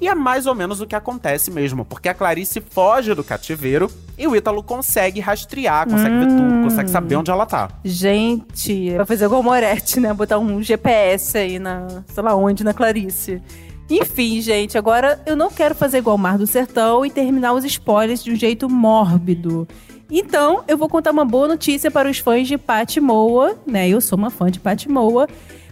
E 0.00 0.08
é 0.08 0.14
mais 0.14 0.46
ou 0.46 0.54
menos 0.54 0.80
o 0.80 0.86
que 0.86 0.94
acontece 0.94 1.50
mesmo, 1.50 1.84
porque 1.84 2.08
a 2.08 2.14
Clarice 2.14 2.60
foge 2.60 3.14
do 3.14 3.24
cativeiro 3.24 3.90
e 4.18 4.26
o 4.26 4.36
Ítalo 4.36 4.62
consegue 4.62 5.20
rastrear, 5.20 5.88
consegue 5.88 6.18
ver 6.18 6.26
Hum. 6.28 6.36
tudo, 6.36 6.62
consegue 6.64 6.90
saber 6.90 7.16
onde 7.16 7.30
ela 7.30 7.46
tá. 7.46 7.70
Gente, 7.82 8.90
vai 8.94 9.06
fazer 9.06 9.24
igual 9.24 9.40
o 9.40 9.44
Moretti, 9.44 9.98
né? 10.00 10.12
Botar 10.12 10.38
um 10.38 10.62
GPS 10.62 11.38
aí 11.38 11.58
na, 11.58 11.86
sei 12.08 12.22
lá 12.22 12.34
onde, 12.34 12.62
na 12.62 12.74
Clarice. 12.74 13.40
Enfim, 13.88 14.40
gente, 14.40 14.76
agora 14.76 15.20
eu 15.26 15.36
não 15.36 15.48
quero 15.50 15.74
fazer 15.74 15.98
igual 15.98 16.16
o 16.16 16.18
Mar 16.18 16.36
do 16.36 16.46
Sertão 16.46 17.06
e 17.06 17.10
terminar 17.10 17.52
os 17.54 17.64
spoilers 17.64 18.22
de 18.22 18.32
um 18.32 18.36
jeito 18.36 18.68
mórbido. 18.68 19.66
Então, 20.10 20.62
eu 20.68 20.76
vou 20.76 20.88
contar 20.88 21.10
uma 21.10 21.24
boa 21.24 21.48
notícia 21.48 21.90
para 21.90 22.08
os 22.10 22.18
fãs 22.18 22.46
de 22.46 22.58
Pat 22.58 22.96
Moa, 22.98 23.56
né? 23.66 23.88
Eu 23.88 24.00
sou 24.00 24.18
uma 24.18 24.30
fã 24.30 24.50
de 24.50 24.60
Pat 24.60 24.86
Moa. 24.86 25.26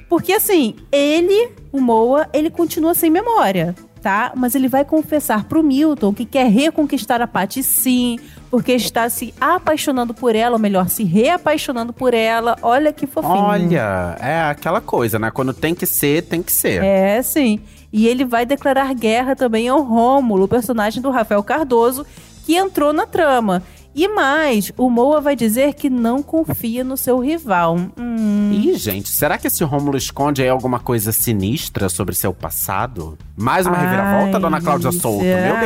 Porque 0.08 0.32
assim, 0.32 0.76
ele, 0.92 1.50
o 1.72 1.80
Moa, 1.80 2.28
ele 2.32 2.50
continua 2.50 2.94
sem 2.94 3.10
memória, 3.10 3.74
tá? 4.04 4.32
Mas 4.36 4.54
ele 4.54 4.68
vai 4.68 4.84
confessar 4.84 5.44
pro 5.44 5.62
Milton 5.62 6.12
que 6.12 6.26
quer 6.26 6.46
reconquistar 6.50 7.22
a 7.22 7.26
Pat 7.26 7.56
sim, 7.62 8.20
porque 8.50 8.72
está 8.72 9.08
se 9.08 9.32
apaixonando 9.40 10.12
por 10.12 10.36
ela, 10.36 10.56
ou 10.56 10.58
melhor, 10.58 10.90
se 10.90 11.04
reapaixonando 11.04 11.90
por 11.90 12.12
ela. 12.12 12.54
Olha 12.60 12.92
que 12.92 13.06
fofinho. 13.06 13.32
Olha, 13.32 14.14
é 14.20 14.42
aquela 14.42 14.82
coisa, 14.82 15.18
né? 15.18 15.30
Quando 15.30 15.54
tem 15.54 15.74
que 15.74 15.86
ser, 15.86 16.20
tem 16.24 16.42
que 16.42 16.52
ser. 16.52 16.84
É, 16.84 17.22
sim. 17.22 17.60
E 17.90 18.06
ele 18.06 18.26
vai 18.26 18.44
declarar 18.44 18.92
guerra 18.92 19.34
também 19.34 19.68
ao 19.68 19.80
Rômulo, 19.80 20.44
o 20.44 20.48
personagem 20.48 21.00
do 21.00 21.10
Rafael 21.10 21.42
Cardoso, 21.42 22.04
que 22.44 22.54
entrou 22.54 22.92
na 22.92 23.06
trama. 23.06 23.62
E 23.94 24.08
mais, 24.08 24.72
o 24.76 24.90
Moa 24.90 25.20
vai 25.20 25.36
dizer 25.36 25.74
que 25.74 25.88
não 25.88 26.22
confia 26.22 26.82
no 26.82 26.96
seu 26.96 27.18
rival. 27.20 27.76
Hum. 27.96 28.50
Ih, 28.52 28.74
gente, 28.74 29.08
será 29.08 29.38
que 29.38 29.46
esse 29.46 29.62
Rômulo 29.62 29.96
esconde 29.96 30.42
aí 30.42 30.48
alguma 30.48 30.80
coisa 30.80 31.12
sinistra 31.12 31.88
sobre 31.88 32.14
seu 32.14 32.32
passado? 32.34 33.16
Mais 33.36 33.66
uma 33.66 33.76
reviravolta, 33.76 34.36
Ai, 34.36 34.40
dona 34.40 34.60
Cláudia 34.60 34.90
Souto? 34.92 35.24
Meu 35.24 35.36
será? 35.56 35.60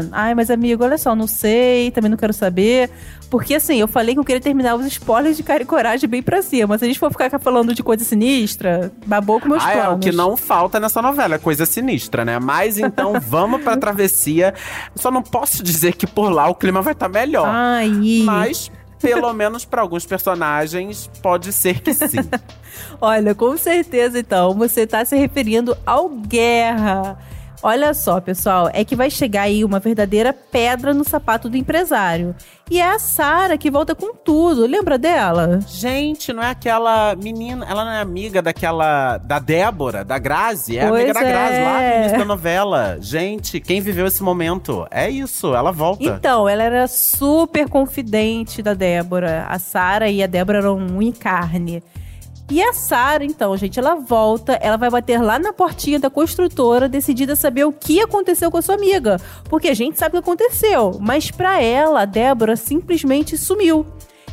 Deus. 0.00 0.08
Ai, 0.12 0.34
mas 0.34 0.50
amigo, 0.50 0.84
olha 0.84 0.98
só, 0.98 1.14
não 1.14 1.26
sei, 1.26 1.90
também 1.90 2.10
não 2.10 2.16
quero 2.18 2.32
saber. 2.32 2.90
Porque 3.30 3.54
assim, 3.54 3.80
eu 3.80 3.88
falei 3.88 4.14
que 4.14 4.20
eu 4.20 4.24
queria 4.24 4.40
terminar 4.40 4.76
os 4.76 4.86
spoilers 4.86 5.36
de 5.36 5.42
Cara 5.42 5.62
e 5.62 5.66
Coragem 5.66 6.08
bem 6.08 6.22
pra 6.22 6.42
cima. 6.42 6.78
Se 6.78 6.84
a 6.84 6.88
gente 6.88 6.98
for 6.98 7.10
ficar 7.10 7.28
falando 7.40 7.74
de 7.74 7.82
coisa 7.82 8.04
sinistra, 8.04 8.92
babou 9.04 9.40
com 9.40 9.48
meus 9.48 9.64
Ah, 9.64 9.72
é 9.72 9.78
o 9.78 9.82
planos. 9.82 10.04
que 10.04 10.12
não 10.12 10.36
falta 10.36 10.78
nessa 10.78 11.02
novela, 11.02 11.34
é 11.34 11.38
coisa 11.38 11.66
sinistra, 11.66 12.24
né? 12.24 12.38
Mas 12.38 12.78
então 12.78 13.14
vamos 13.20 13.62
pra 13.62 13.76
travessia. 13.76 14.54
Só 14.94 15.10
não 15.10 15.22
posso 15.22 15.62
dizer 15.62 15.94
que 15.96 16.06
por 16.06 16.30
lá 16.30 16.48
o 16.48 16.54
clima 16.54 16.80
vai 16.82 16.92
estar 16.92 17.08
melhor. 17.08 17.46
Ai, 17.74 18.22
Mas, 18.24 18.70
pelo 19.00 19.32
menos 19.32 19.64
pra 19.64 19.82
alguns 19.82 20.06
personagens, 20.06 21.10
pode 21.22 21.52
ser 21.52 21.80
que 21.80 21.92
sim. 21.92 22.18
Olha, 23.00 23.34
com 23.34 23.56
certeza 23.56 24.18
então, 24.18 24.54
você 24.54 24.86
tá 24.86 25.04
se 25.04 25.16
referindo 25.16 25.76
ao 25.84 26.08
Guerra. 26.08 27.18
Olha 27.62 27.94
só, 27.94 28.20
pessoal, 28.20 28.70
é 28.72 28.84
que 28.84 28.94
vai 28.94 29.10
chegar 29.10 29.42
aí 29.42 29.64
uma 29.64 29.78
verdadeira 29.78 30.32
pedra 30.32 30.92
no 30.92 31.04
sapato 31.04 31.48
do 31.48 31.56
empresário. 31.56 32.34
E 32.70 32.80
é 32.80 32.88
a 32.88 32.98
Sara 32.98 33.56
que 33.56 33.70
volta 33.70 33.94
com 33.94 34.14
tudo. 34.14 34.66
Lembra 34.66 34.98
dela? 34.98 35.60
Gente, 35.68 36.32
não 36.32 36.42
é 36.42 36.50
aquela 36.50 37.14
menina, 37.14 37.64
ela 37.68 37.84
não 37.84 37.92
é 37.92 38.00
amiga 38.00 38.42
daquela. 38.42 39.18
da 39.18 39.38
Débora, 39.38 40.04
da 40.04 40.18
Grazi? 40.18 40.76
É 40.76 40.88
Pois 40.88 41.04
amiga 41.04 41.14
da 41.14 41.22
Grazi 41.22 41.60
lá 41.60 41.72
no 41.72 41.78
é. 41.78 42.00
início 42.00 42.18
da 42.18 42.24
novela. 42.24 42.98
Gente, 43.00 43.60
quem 43.60 43.80
viveu 43.80 44.06
esse 44.06 44.22
momento? 44.22 44.86
É 44.90 45.08
isso, 45.08 45.54
ela 45.54 45.70
volta. 45.70 46.02
Então, 46.02 46.48
ela 46.48 46.62
era 46.62 46.88
super 46.88 47.68
confidente 47.68 48.62
da 48.62 48.74
Débora. 48.74 49.46
A 49.48 49.58
Sara 49.58 50.08
e 50.08 50.22
a 50.22 50.26
Débora 50.26 50.58
eram 50.58 50.76
um 50.76 51.12
carne. 51.12 51.82
E 52.48 52.62
a 52.62 52.72
Sara, 52.72 53.24
então, 53.24 53.56
gente, 53.56 53.78
ela 53.78 53.96
volta, 53.96 54.52
ela 54.62 54.76
vai 54.76 54.88
bater 54.88 55.20
lá 55.20 55.36
na 55.36 55.52
portinha 55.52 55.98
da 55.98 56.08
construtora, 56.08 56.88
decidida 56.88 57.32
a 57.32 57.36
saber 57.36 57.64
o 57.64 57.72
que 57.72 58.00
aconteceu 58.00 58.50
com 58.52 58.56
a 58.56 58.62
sua 58.62 58.76
amiga. 58.76 59.20
Porque 59.48 59.68
a 59.68 59.74
gente 59.74 59.98
sabe 59.98 60.10
o 60.16 60.22
que 60.22 60.28
aconteceu, 60.28 60.96
mas 61.00 61.30
pra 61.30 61.60
ela, 61.60 62.02
a 62.02 62.04
Débora 62.04 62.54
simplesmente 62.54 63.36
sumiu. 63.36 63.84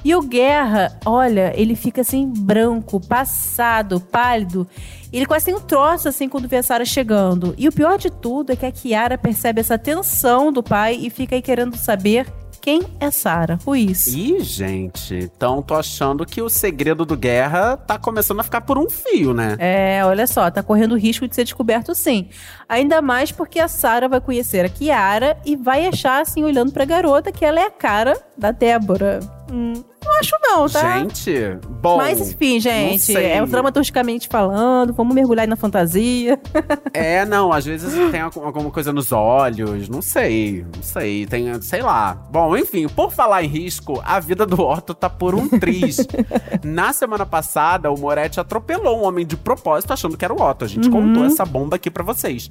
E 0.06 0.14
o 0.14 0.22
Guerra, 0.22 1.00
olha, 1.06 1.54
ele 1.56 1.76
fica 1.76 2.02
assim, 2.02 2.28
branco, 2.28 3.00
passado, 3.00 4.00
pálido. 4.00 4.68
Ele 5.12 5.26
quase 5.26 5.46
tem 5.46 5.56
um 5.56 5.62
troço 5.62 6.10
assim 6.10 6.28
quando 6.28 6.48
vê 6.48 6.58
a 6.58 6.64
Sarah 6.64 6.86
chegando. 6.86 7.56
E 7.58 7.68
o 7.68 7.72
pior 7.72 7.98
de 7.98 8.12
tudo 8.12 8.52
é 8.52 8.56
que 8.56 8.66
a 8.66 8.72
Kiara 8.72 9.18
percebe 9.18 9.62
essa 9.62 9.78
tensão 9.78 10.52
do 10.52 10.62
pai 10.62 11.00
e 11.02 11.10
fica 11.10 11.36
aí 11.36 11.42
querendo 11.42 11.78
saber 11.78 12.28
quem 12.64 12.82
é 12.98 13.12
Sarah 13.12 13.60
Ruiz. 13.66 14.08
Ih, 14.08 14.40
gente, 14.40 15.14
então 15.16 15.62
tô 15.62 15.76
achando 15.76 16.26
que 16.26 16.42
o 16.42 16.48
segredo 16.48 17.04
do 17.04 17.18
Guerra 17.18 17.76
tá 17.76 18.00
começando 18.00 18.40
a 18.40 18.44
ficar 18.44 18.62
por 18.62 18.78
um 18.78 18.90
fio, 18.90 19.34
né? 19.34 19.58
É, 19.60 20.02
olha 20.06 20.26
só, 20.26 20.50
tá 20.50 20.64
correndo 20.64 20.96
risco 20.96 21.28
de 21.28 21.36
ser 21.36 21.44
descoberto 21.44 21.94
sim. 21.94 22.30
Ainda 22.70 23.02
mais 23.02 23.34
porque 23.34 23.60
a 23.60 23.68
Sarah 23.68 24.08
vai 24.08 24.22
conhecer 24.22 24.64
a 24.64 24.70
Kiara 24.70 25.38
e 25.46 25.58
vai 25.58 25.86
achar, 25.86 26.22
assim, 26.22 26.42
olhando 26.42 26.72
pra 26.72 26.86
garota, 26.86 27.34
que 27.34 27.44
ela 27.44 27.60
é 27.60 27.66
a 27.66 27.72
cara 27.72 28.18
da 28.38 28.52
Débora. 28.52 29.20
Hum, 29.52 29.74
não 30.04 30.20
acho 30.20 30.36
não, 30.42 30.70
tá? 30.70 31.00
Gente, 31.00 31.58
bom. 31.82 31.98
Mas 31.98 32.20
enfim, 32.32 32.60
gente, 32.60 33.16
é 33.16 33.46
dramaturgicamente 33.46 34.28
falando, 34.28 34.94
vamos 34.94 35.14
mergulhar 35.14 35.44
aí 35.44 35.48
na 35.50 35.56
fantasia. 35.56 36.40
É, 36.96 37.26
não, 37.26 37.52
às 37.52 37.66
vezes 37.66 37.92
tem 38.12 38.22
algum- 38.22 38.46
alguma 38.46 38.70
coisa 38.70 38.94
nos 38.94 39.12
olhos, 39.12 39.90
não 39.90 40.02
sei, 40.02 40.64
não 40.76 40.84
sei, 40.84 41.26
tem, 41.26 41.60
sei 41.62 41.82
lá. 41.82 42.14
Bom, 42.32 42.56
enfim, 42.56 42.88
por 42.88 43.12
falar 43.12 43.44
em 43.44 43.48
risco, 43.48 44.00
a 44.06 44.20
vida 44.20 44.46
do 44.46 44.62
Otto 44.62 44.94
tá 44.94 45.10
por 45.10 45.34
um 45.34 45.48
triz. 45.50 45.98
Na 46.64 46.94
semana 46.94 47.26
passada, 47.26 47.92
o 47.92 47.98
Moretti 48.00 48.40
atropelou 48.40 49.00
um 49.00 49.06
homem 49.06 49.26
de 49.26 49.36
propósito 49.36 49.92
achando 49.92 50.16
que 50.16 50.24
era 50.24 50.34
o 50.34 50.40
Otto. 50.42 50.64
A 50.66 50.68
gente 50.68 50.88
contou 50.90 51.26
essa 51.26 51.44
bomba 51.46 51.76
aqui 51.78 51.90
pra 51.90 52.04
vocês. 52.04 52.48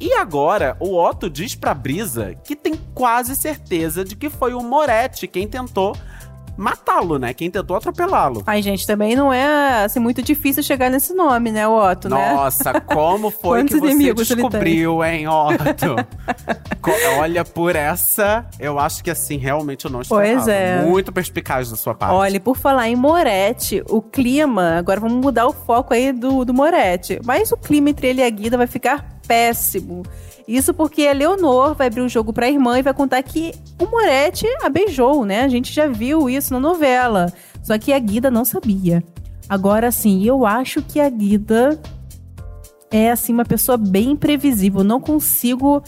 E 0.00 0.12
agora, 0.14 0.76
o 0.80 0.96
Otto 0.98 1.28
diz 1.30 1.54
pra 1.54 1.74
Brisa 1.74 2.34
que 2.42 2.56
tem 2.56 2.74
quase 2.94 3.36
certeza 3.36 4.04
de 4.04 4.16
que 4.16 4.28
foi 4.30 4.54
o 4.54 4.60
Moretti 4.62 5.28
quem 5.28 5.46
tentou 5.46 5.94
matá-lo, 6.56 7.18
né? 7.18 7.32
Quem 7.34 7.50
tentou 7.50 7.76
atropelá-lo. 7.76 8.42
Ai, 8.46 8.62
gente, 8.62 8.86
também 8.86 9.16
não 9.16 9.32
é 9.32 9.84
assim, 9.84 10.00
muito 10.00 10.22
difícil 10.22 10.62
chegar 10.62 10.90
nesse 10.90 11.14
nome, 11.14 11.50
né, 11.50 11.66
Otto, 11.66 12.08
né? 12.08 12.34
Nossa, 12.34 12.80
como 12.80 13.30
foi 13.32 13.64
que 13.64 13.78
você 13.78 14.14
descobriu, 14.14 15.04
hein, 15.04 15.26
Otto? 15.28 15.96
Olha, 17.18 17.44
por 17.44 17.76
essa, 17.76 18.46
eu 18.58 18.78
acho 18.78 19.02
que 19.02 19.10
assim, 19.10 19.36
realmente 19.36 19.84
eu 19.84 19.90
não 19.90 20.02
esperava. 20.02 20.34
Pois 20.34 20.48
é. 20.48 20.82
Muito 20.82 21.12
perspicaz 21.12 21.70
da 21.70 21.76
sua 21.76 21.94
parte. 21.94 22.14
Olha, 22.14 22.36
e 22.36 22.40
por 22.40 22.56
falar 22.56 22.88
em 22.88 22.96
Moretti, 22.96 23.82
o 23.88 24.02
clima, 24.02 24.76
agora 24.76 25.00
vamos 25.00 25.16
mudar 25.16 25.46
o 25.46 25.52
foco 25.52 25.94
aí 25.94 26.12
do, 26.12 26.44
do 26.44 26.52
Moretti. 26.52 27.20
Mas 27.24 27.52
o 27.52 27.56
clima 27.56 27.90
entre 27.90 28.08
ele 28.08 28.20
e 28.20 28.24
a 28.24 28.30
Guida 28.30 28.56
vai 28.56 28.66
ficar 28.66 29.18
péssimo. 29.26 30.02
Isso 30.46 30.74
porque 30.74 31.06
a 31.06 31.12
Leonor 31.12 31.74
vai 31.74 31.86
abrir 31.86 32.00
o 32.00 32.08
jogo 32.08 32.32
pra 32.32 32.48
irmã 32.48 32.78
e 32.78 32.82
vai 32.82 32.92
contar 32.94 33.22
que 33.22 33.52
o 33.78 33.86
Moretti 33.86 34.46
a 34.62 34.68
beijou, 34.68 35.24
né? 35.24 35.42
A 35.42 35.48
gente 35.48 35.72
já 35.72 35.86
viu 35.86 36.28
isso 36.28 36.52
na 36.52 36.60
novela. 36.60 37.32
Só 37.62 37.78
que 37.78 37.92
a 37.92 37.98
Guida 37.98 38.30
não 38.30 38.44
sabia. 38.44 39.02
Agora 39.48 39.90
sim, 39.90 40.24
eu 40.24 40.44
acho 40.46 40.82
que 40.82 40.98
a 41.00 41.08
Guida 41.08 41.80
é 42.90 43.10
assim 43.10 43.32
uma 43.32 43.44
pessoa 43.44 43.76
bem 43.76 44.10
imprevisível. 44.12 44.82
Não 44.84 45.00
consigo, 45.00 45.82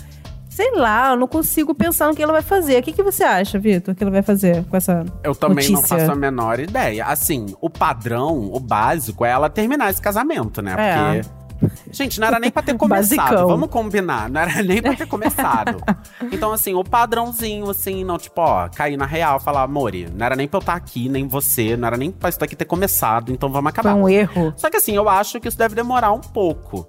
sei 0.49 0.73
lá, 0.77 1.11
eu 1.11 1.17
não 1.17 1.27
consigo 1.29 1.75
pensar 1.75 2.09
no 2.09 2.15
que 2.15 2.23
ela 2.23 2.33
vai 2.33 2.43
fazer. 2.43 2.79
O 2.79 2.83
que, 2.83 2.93
que 2.93 3.03
você 3.03 3.23
acha, 3.25 3.59
Vitor, 3.59 3.95
que 3.95 4.03
ela 4.03 4.11
vai 4.11 4.23
fazer 4.23 4.65
com 4.65 4.77
essa 4.77 5.05
Eu 5.23 5.35
também 5.35 5.67
não 5.67 5.75
notícia? 5.77 5.99
faço 5.99 6.13
a 6.13 6.15
menor 6.15 6.61
ideia. 6.61 7.05
Assim, 7.07 7.47
o 7.61 7.69
padrão, 7.69 8.51
o 8.53 8.61
básico 8.61 9.25
é 9.25 9.31
ela 9.31 9.51
terminar 9.51 9.91
esse 9.91 10.01
casamento, 10.01 10.63
né? 10.63 10.75
É. 10.79 11.23
Porque. 11.23 11.44
Gente, 11.91 12.21
não 12.21 12.27
era 12.27 12.39
nem 12.39 12.51
pra 12.51 12.63
ter 12.63 12.75
começado. 12.79 13.19
Basicão. 13.19 13.47
Vamos 13.49 13.69
combinar. 13.71 14.29
Não 14.29 14.41
era 14.41 14.63
nem 14.63 14.83
pra 14.83 14.95
ter 14.95 15.07
começado. 15.07 15.83
Então, 16.33 16.53
assim, 16.53 16.75
o 16.75 16.83
padrãozinho, 16.83 17.69
assim, 17.71 18.03
não, 18.05 18.19
tipo, 18.19 18.41
ó, 18.41 18.69
cair 18.69 18.97
na 18.97 19.07
real, 19.07 19.39
falar, 19.39 19.63
amore, 19.63 20.09
não 20.15 20.25
era 20.25 20.35
nem 20.35 20.49
pra 20.49 20.57
eu 20.59 20.61
estar 20.61 20.75
aqui, 20.75 21.09
nem 21.09 21.29
você, 21.29 21.77
não 21.77 21.87
era 21.87 21.97
nem 21.97 22.11
pra 22.11 22.29
isso 22.29 22.39
daqui 22.41 22.57
ter 22.57 22.65
começado, 22.65 23.31
então 23.31 23.49
vamos 23.51 23.71
Foi 23.73 23.81
acabar. 23.81 23.95
um 23.95 24.09
erro. 24.09 24.53
Só 24.57 24.69
que 24.71 24.77
assim, 24.77 24.95
eu 24.97 25.09
acho 25.09 25.39
que 25.41 25.47
isso 25.49 25.57
deve 25.59 25.75
demorar 25.75 26.13
um 26.13 26.21
pouco. 26.21 26.89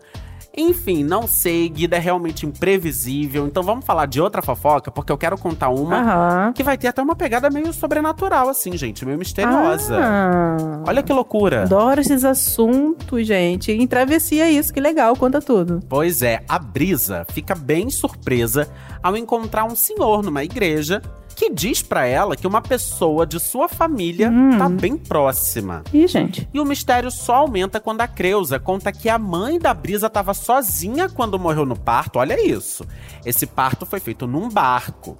Enfim, 0.57 1.03
não 1.03 1.27
sei, 1.27 1.67
Guida 1.69 1.97
é 1.97 1.99
realmente 1.99 2.45
imprevisível. 2.45 3.45
Então 3.45 3.61
vamos 3.61 3.85
falar 3.85 4.05
de 4.05 4.21
outra 4.21 4.41
fofoca, 4.41 4.89
porque 4.89 5.11
eu 5.11 5.17
quero 5.17 5.37
contar 5.37 5.69
uma 5.69 5.97
Aham. 5.99 6.53
que 6.53 6.63
vai 6.63 6.77
ter 6.77 6.87
até 6.87 7.01
uma 7.01 7.15
pegada 7.15 7.49
meio 7.49 7.73
sobrenatural, 7.73 8.47
assim, 8.49 8.77
gente, 8.77 9.05
meio 9.05 9.17
misteriosa. 9.17 9.97
Ah, 10.01 10.83
Olha 10.87 11.03
que 11.03 11.11
loucura. 11.11 11.63
adoro 11.63 11.99
esses 11.99 12.23
assuntos, 12.23 13.25
gente. 13.27 13.71
Em 13.71 13.85
travessia 13.87 14.49
isso, 14.49 14.73
que 14.73 14.79
legal, 14.79 15.15
conta 15.15 15.41
tudo. 15.41 15.81
Pois 15.89 16.21
é, 16.21 16.41
a 16.47 16.57
Brisa 16.57 17.25
fica 17.29 17.53
bem 17.55 17.89
surpresa 17.89 18.67
ao 19.03 19.17
encontrar 19.17 19.65
um 19.65 19.75
senhor 19.75 20.23
numa 20.23 20.43
igreja 20.43 21.01
que 21.35 21.49
diz 21.49 21.81
pra 21.81 22.05
ela 22.05 22.35
que 22.35 22.47
uma 22.47 22.61
pessoa 22.61 23.25
de 23.25 23.39
sua 23.39 23.67
família 23.67 24.29
Hum. 24.29 24.57
tá 24.57 24.69
bem 24.69 24.95
próxima. 24.97 25.83
Ih, 25.93 26.07
gente. 26.07 26.47
E 26.53 26.59
o 26.59 26.65
mistério 26.65 27.11
só 27.11 27.35
aumenta 27.35 27.79
quando 27.79 28.01
a 28.01 28.07
Creuza 28.07 28.57
conta 28.59 28.91
que 28.91 29.09
a 29.09 29.19
mãe 29.19 29.59
da 29.59 29.73
Brisa 29.73 30.07
estava 30.07 30.33
sozinha 30.33 31.09
quando 31.09 31.37
morreu 31.37 31.65
no 31.65 31.77
parto. 31.77 32.19
Olha 32.19 32.39
isso. 32.41 32.85
Esse 33.25 33.45
parto 33.45 33.85
foi 33.85 33.99
feito 33.99 34.25
num 34.25 34.49
barco. 34.49 35.17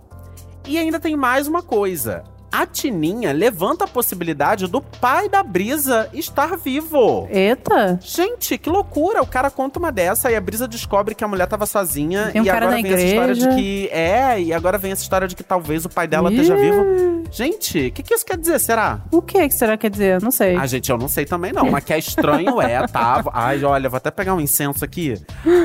E 0.67 0.77
ainda 0.77 0.99
tem 0.99 1.15
mais 1.15 1.47
uma 1.47 1.61
coisa. 1.61 2.23
A 2.57 2.65
Tininha 2.65 3.33
levanta 3.33 3.83
a 3.83 3.87
possibilidade 3.87 4.65
do 4.65 4.81
pai 4.81 5.27
da 5.27 5.43
Brisa 5.43 6.09
estar 6.13 6.55
vivo. 6.55 7.27
Eita. 7.29 7.99
Gente, 8.01 8.57
que 8.57 8.69
loucura! 8.69 9.21
O 9.21 9.27
cara 9.27 9.51
conta 9.51 9.77
uma 9.77 9.91
dessa 9.91 10.31
e 10.31 10.37
a 10.37 10.39
Brisa 10.39 10.65
descobre 10.65 11.13
que 11.13 11.21
a 11.21 11.27
mulher 11.27 11.47
tava 11.47 11.65
sozinha. 11.65 12.29
Tem 12.31 12.39
um 12.39 12.45
e 12.45 12.47
cara 12.47 12.67
agora 12.67 12.77
na 12.77 12.81
vem 12.81 12.93
essa 12.93 13.03
história 13.03 13.33
de 13.33 13.41
igreja. 13.41 13.57
que. 13.57 13.89
É, 13.89 14.39
e 14.41 14.53
agora 14.53 14.77
vem 14.77 14.93
essa 14.93 15.01
história 15.01 15.27
de 15.27 15.35
que 15.35 15.43
talvez 15.43 15.83
o 15.83 15.89
pai 15.89 16.07
dela 16.07 16.31
Ih. 16.31 16.35
esteja 16.35 16.55
vivo. 16.55 17.25
Gente, 17.29 17.87
o 17.87 17.91
que, 17.91 18.03
que 18.03 18.13
isso 18.13 18.25
quer 18.25 18.37
dizer? 18.37 18.57
Será? 18.61 19.01
O 19.11 19.21
que 19.21 19.49
que 19.49 19.53
será 19.53 19.75
que 19.75 19.81
quer 19.81 19.89
dizer? 19.89 20.21
Não 20.21 20.31
sei. 20.31 20.55
Ah, 20.55 20.65
gente, 20.65 20.89
eu 20.89 20.97
não 20.97 21.09
sei 21.09 21.25
também 21.25 21.51
não, 21.51 21.69
mas 21.69 21.83
que 21.83 21.91
é 21.91 21.99
estranho 21.99 22.61
é, 22.61 22.87
tá? 22.87 23.21
Ai, 23.33 23.65
olha, 23.65 23.89
vou 23.89 23.97
até 23.97 24.11
pegar 24.11 24.33
um 24.33 24.39
incenso 24.39 24.85
aqui 24.85 25.21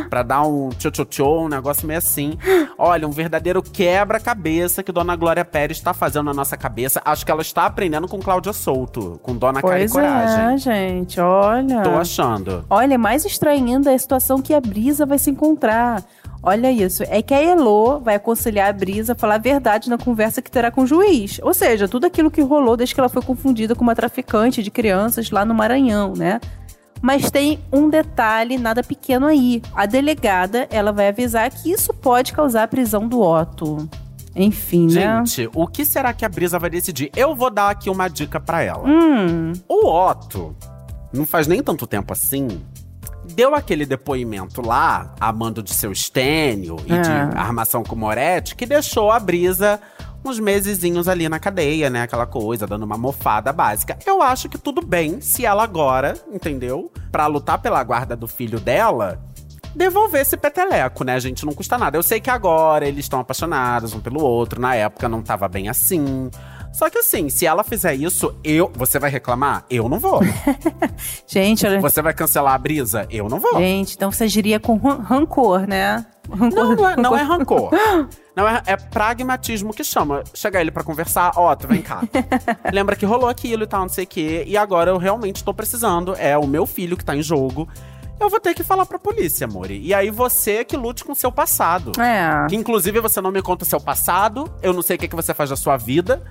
pra 0.08 0.24
dar 0.24 0.42
um 0.42 0.70
tchô-tchô-tchô, 0.70 1.44
um 1.44 1.48
negócio 1.48 1.86
meio 1.86 1.98
assim. 1.98 2.36
Olha, 2.76 3.06
um 3.06 3.12
verdadeiro 3.12 3.62
quebra-cabeça 3.62 4.82
que 4.82 4.90
Dona 4.90 5.14
Glória 5.14 5.44
Pérez 5.44 5.78
tá 5.78 5.94
fazendo 5.94 6.24
na 6.24 6.34
nossa 6.34 6.56
cabeça. 6.56 6.79
Acho 7.04 7.24
que 7.24 7.30
ela 7.30 7.42
está 7.42 7.66
aprendendo 7.66 8.08
com 8.08 8.18
Cláudia 8.18 8.52
Souto, 8.52 9.20
com 9.22 9.36
Dona 9.36 9.60
Cara 9.60 9.76
e 9.76 9.88
pois 9.88 9.92
Coragem. 9.92 10.44
é, 10.44 10.58
gente, 10.58 11.20
olha. 11.20 11.82
Tô 11.82 11.90
achando. 11.90 12.64
Olha, 12.68 12.98
mais 12.98 13.24
estranho 13.24 13.64
ainda 13.66 13.92
é 13.92 13.94
a 13.94 13.98
situação 13.98 14.40
que 14.40 14.54
a 14.54 14.60
Brisa 14.60 15.04
vai 15.06 15.18
se 15.18 15.30
encontrar. 15.30 16.02
Olha 16.42 16.72
isso, 16.72 17.02
é 17.08 17.20
que 17.20 17.34
a 17.34 17.42
Elo 17.42 18.00
vai 18.00 18.14
aconselhar 18.14 18.70
a 18.70 18.72
Brisa 18.72 19.12
a 19.12 19.14
falar 19.14 19.34
a 19.34 19.38
verdade 19.38 19.90
na 19.90 19.98
conversa 19.98 20.40
que 20.40 20.50
terá 20.50 20.70
com 20.70 20.82
o 20.82 20.86
juiz. 20.86 21.38
Ou 21.42 21.52
seja, 21.52 21.86
tudo 21.86 22.06
aquilo 22.06 22.30
que 22.30 22.40
rolou 22.40 22.78
desde 22.78 22.94
que 22.94 23.00
ela 23.00 23.10
foi 23.10 23.20
confundida 23.20 23.74
com 23.74 23.82
uma 23.82 23.94
traficante 23.94 24.62
de 24.62 24.70
crianças 24.70 25.30
lá 25.30 25.44
no 25.44 25.54
Maranhão, 25.54 26.14
né? 26.16 26.40
Mas 27.02 27.30
tem 27.30 27.58
um 27.72 27.88
detalhe 27.88 28.58
nada 28.58 28.82
pequeno 28.82 29.26
aí. 29.26 29.62
A 29.74 29.84
delegada, 29.86 30.66
ela 30.70 30.92
vai 30.92 31.08
avisar 31.08 31.50
que 31.50 31.70
isso 31.70 31.92
pode 31.92 32.32
causar 32.32 32.62
a 32.62 32.68
prisão 32.68 33.06
do 33.06 33.20
Otto. 33.20 33.88
Enfim, 34.34 34.86
né? 34.92 35.22
Gente, 35.24 35.50
o 35.54 35.66
que 35.66 35.84
será 35.84 36.12
que 36.12 36.24
a 36.24 36.28
Brisa 36.28 36.58
vai 36.58 36.70
decidir? 36.70 37.10
Eu 37.16 37.34
vou 37.34 37.50
dar 37.50 37.70
aqui 37.70 37.90
uma 37.90 38.08
dica 38.08 38.38
pra 38.38 38.62
ela. 38.62 38.88
Hum, 38.88 39.52
O 39.68 39.86
Otto, 39.88 40.54
não 41.12 41.26
faz 41.26 41.46
nem 41.46 41.62
tanto 41.62 41.86
tempo 41.86 42.12
assim, 42.12 42.48
deu 43.34 43.54
aquele 43.54 43.84
depoimento 43.84 44.62
lá, 44.64 45.14
a 45.20 45.32
mando 45.32 45.62
de 45.62 45.74
seu 45.74 45.90
Estênio 45.92 46.76
e 46.86 46.98
de 46.98 47.10
É. 47.10 47.38
armação 47.38 47.82
com 47.82 47.96
Moretti, 47.96 48.54
que 48.54 48.66
deixou 48.66 49.10
a 49.10 49.18
Brisa 49.18 49.80
uns 50.24 50.38
mesezinhos 50.38 51.08
ali 51.08 51.28
na 51.30 51.38
cadeia, 51.38 51.88
né? 51.88 52.02
Aquela 52.02 52.26
coisa, 52.26 52.66
dando 52.66 52.82
uma 52.84 52.98
mofada 52.98 53.52
básica. 53.54 53.98
Eu 54.06 54.20
acho 54.20 54.48
que 54.50 54.58
tudo 54.58 54.84
bem 54.84 55.20
se 55.20 55.46
ela 55.46 55.62
agora, 55.64 56.14
entendeu? 56.30 56.92
Pra 57.10 57.26
lutar 57.26 57.58
pela 57.58 57.82
guarda 57.82 58.14
do 58.14 58.28
filho 58.28 58.60
dela, 58.60 59.18
devolver 59.74 60.20
esse 60.20 60.36
peteleco, 60.36 61.04
né, 61.04 61.18
gente? 61.20 61.44
Não 61.46 61.52
custa 61.52 61.78
nada. 61.78 61.96
Eu 61.96 62.02
sei 62.02 62.20
que 62.20 62.30
agora 62.30 62.86
eles 62.86 63.04
estão 63.04 63.20
apaixonados 63.20 63.94
um 63.94 64.00
pelo 64.00 64.22
outro, 64.22 64.60
na 64.60 64.74
época 64.74 65.08
não 65.08 65.22
tava 65.22 65.48
bem 65.48 65.68
assim. 65.68 66.30
Só 66.72 66.88
que 66.88 66.98
assim, 66.98 67.28
se 67.28 67.46
ela 67.46 67.64
fizer 67.64 67.94
isso, 67.94 68.32
eu. 68.44 68.70
Você 68.76 68.98
vai 68.98 69.10
reclamar? 69.10 69.64
Eu 69.68 69.88
não 69.88 69.98
vou. 69.98 70.20
gente, 71.26 71.66
olha. 71.66 71.80
Você 71.80 72.00
vai 72.00 72.14
cancelar 72.14 72.54
a 72.54 72.58
brisa? 72.58 73.06
Eu 73.10 73.28
não 73.28 73.40
vou. 73.40 73.58
Gente, 73.58 73.96
então 73.96 74.10
você 74.12 74.26
diria 74.28 74.60
com 74.60 74.76
ran- 74.76 75.00
rancor, 75.02 75.66
né? 75.66 76.06
Rancor, 76.30 76.50
Não, 76.54 76.76
não 76.76 76.88
é, 76.88 76.96
não 76.96 77.16
é 77.16 77.22
rancor. 77.22 77.70
Não 78.36 78.48
é, 78.48 78.62
é 78.64 78.76
pragmatismo 78.76 79.74
que 79.74 79.82
chama. 79.82 80.22
Chegar 80.32 80.60
ele 80.60 80.70
pra 80.70 80.84
conversar, 80.84 81.32
ó, 81.36 81.54
tu 81.56 81.66
vem 81.66 81.82
cá. 81.82 82.00
Lembra 82.72 82.94
que 82.94 83.04
rolou 83.04 83.28
aquilo 83.28 83.64
e 83.64 83.66
tal, 83.66 83.82
não 83.82 83.88
sei 83.88 84.04
o 84.04 84.06
quê. 84.06 84.44
E 84.46 84.56
agora 84.56 84.92
eu 84.92 84.96
realmente 84.96 85.42
tô 85.44 85.52
precisando. 85.52 86.14
É 86.16 86.38
o 86.38 86.46
meu 86.46 86.64
filho 86.64 86.96
que 86.96 87.04
tá 87.04 87.14
em 87.14 87.22
jogo. 87.22 87.68
Eu 88.20 88.28
vou 88.28 88.38
ter 88.38 88.54
que 88.54 88.62
falar 88.62 88.84
pra 88.84 88.98
polícia, 88.98 89.46
amore. 89.46 89.80
E 89.80 89.94
aí 89.94 90.10
você 90.10 90.62
que 90.62 90.76
lute 90.76 91.02
com 91.02 91.12
o 91.12 91.16
seu 91.16 91.32
passado. 91.32 91.92
É. 91.98 92.46
Que 92.48 92.54
inclusive 92.54 93.00
você 93.00 93.18
não 93.20 93.32
me 93.32 93.40
conta 93.40 93.64
o 93.64 93.66
seu 93.66 93.80
passado, 93.80 94.52
eu 94.62 94.74
não 94.74 94.82
sei 94.82 94.96
o 94.96 94.98
que, 94.98 95.08
que 95.08 95.16
você 95.16 95.32
faz 95.32 95.48
da 95.48 95.56
sua 95.56 95.78
vida. 95.78 96.22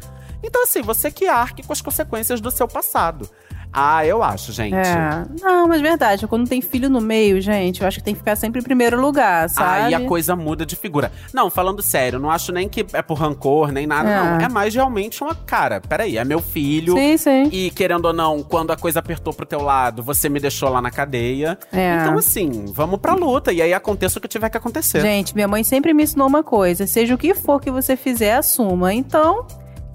Então, 0.43 0.63
assim, 0.63 0.81
você 0.83 1.11
que 1.11 1.27
arque 1.27 1.63
com 1.63 1.73
as 1.73 1.81
consequências 1.81 2.39
do 2.39 2.51
seu 2.51 2.67
passado. 2.67 3.27
Ah, 3.71 4.03
eu 4.05 4.23
acho, 4.23 4.51
gente. 4.51 4.73
É. 4.75 5.25
Não, 5.41 5.67
mas 5.67 5.79
verdade, 5.79 6.25
quando 6.27 6.47
tem 6.49 6.59
filho 6.61 6.89
no 6.89 6.99
meio, 6.99 7.39
gente, 7.39 7.81
eu 7.81 7.87
acho 7.87 7.99
que 7.99 8.03
tem 8.03 8.13
que 8.15 8.19
ficar 8.19 8.35
sempre 8.35 8.59
em 8.59 8.63
primeiro 8.63 8.99
lugar, 8.99 9.47
sabe? 9.49 9.85
Aí 9.85 9.93
a 9.93 10.07
coisa 10.07 10.35
muda 10.35 10.65
de 10.65 10.75
figura. 10.75 11.11
Não, 11.33 11.49
falando 11.51 11.81
sério, 11.83 12.17
não 12.19 12.31
acho 12.31 12.51
nem 12.51 12.67
que 12.67 12.85
é 12.93 13.01
por 13.01 13.15
rancor, 13.15 13.71
nem 13.71 13.85
nada, 13.85 14.09
É. 14.09 14.15
não. 14.15 14.39
É 14.45 14.49
mais 14.49 14.73
realmente 14.73 15.23
uma 15.23 15.35
cara. 15.35 15.79
Peraí, 15.81 16.17
é 16.17 16.25
meu 16.25 16.39
filho. 16.41 16.95
Sim, 16.95 17.17
sim. 17.17 17.49
E 17.51 17.69
querendo 17.69 18.05
ou 18.05 18.13
não, 18.13 18.41
quando 18.41 18.71
a 18.71 18.75
coisa 18.77 18.99
apertou 18.99 19.33
pro 19.33 19.45
teu 19.45 19.61
lado, 19.61 20.01
você 20.01 20.29
me 20.29 20.39
deixou 20.39 20.69
lá 20.69 20.81
na 20.81 20.89
cadeia. 20.89 21.57
É. 21.71 21.97
Então, 22.01 22.17
assim, 22.17 22.65
vamos 22.73 22.99
pra 22.99 23.13
luta. 23.13 23.53
E 23.53 23.61
aí 23.61 23.73
aconteça 23.73 24.17
o 24.17 24.21
que 24.21 24.27
tiver 24.27 24.49
que 24.49 24.57
acontecer. 24.57 24.99
Gente, 25.01 25.35
minha 25.35 25.47
mãe 25.47 25.63
sempre 25.63 25.93
me 25.93 26.03
ensinou 26.03 26.27
uma 26.27 26.41
coisa: 26.43 26.87
seja 26.87 27.13
o 27.13 27.17
que 27.17 27.35
for 27.35 27.59
que 27.61 27.69
você 27.69 27.95
fizer, 27.95 28.33
assuma. 28.35 28.93
Então, 28.93 29.45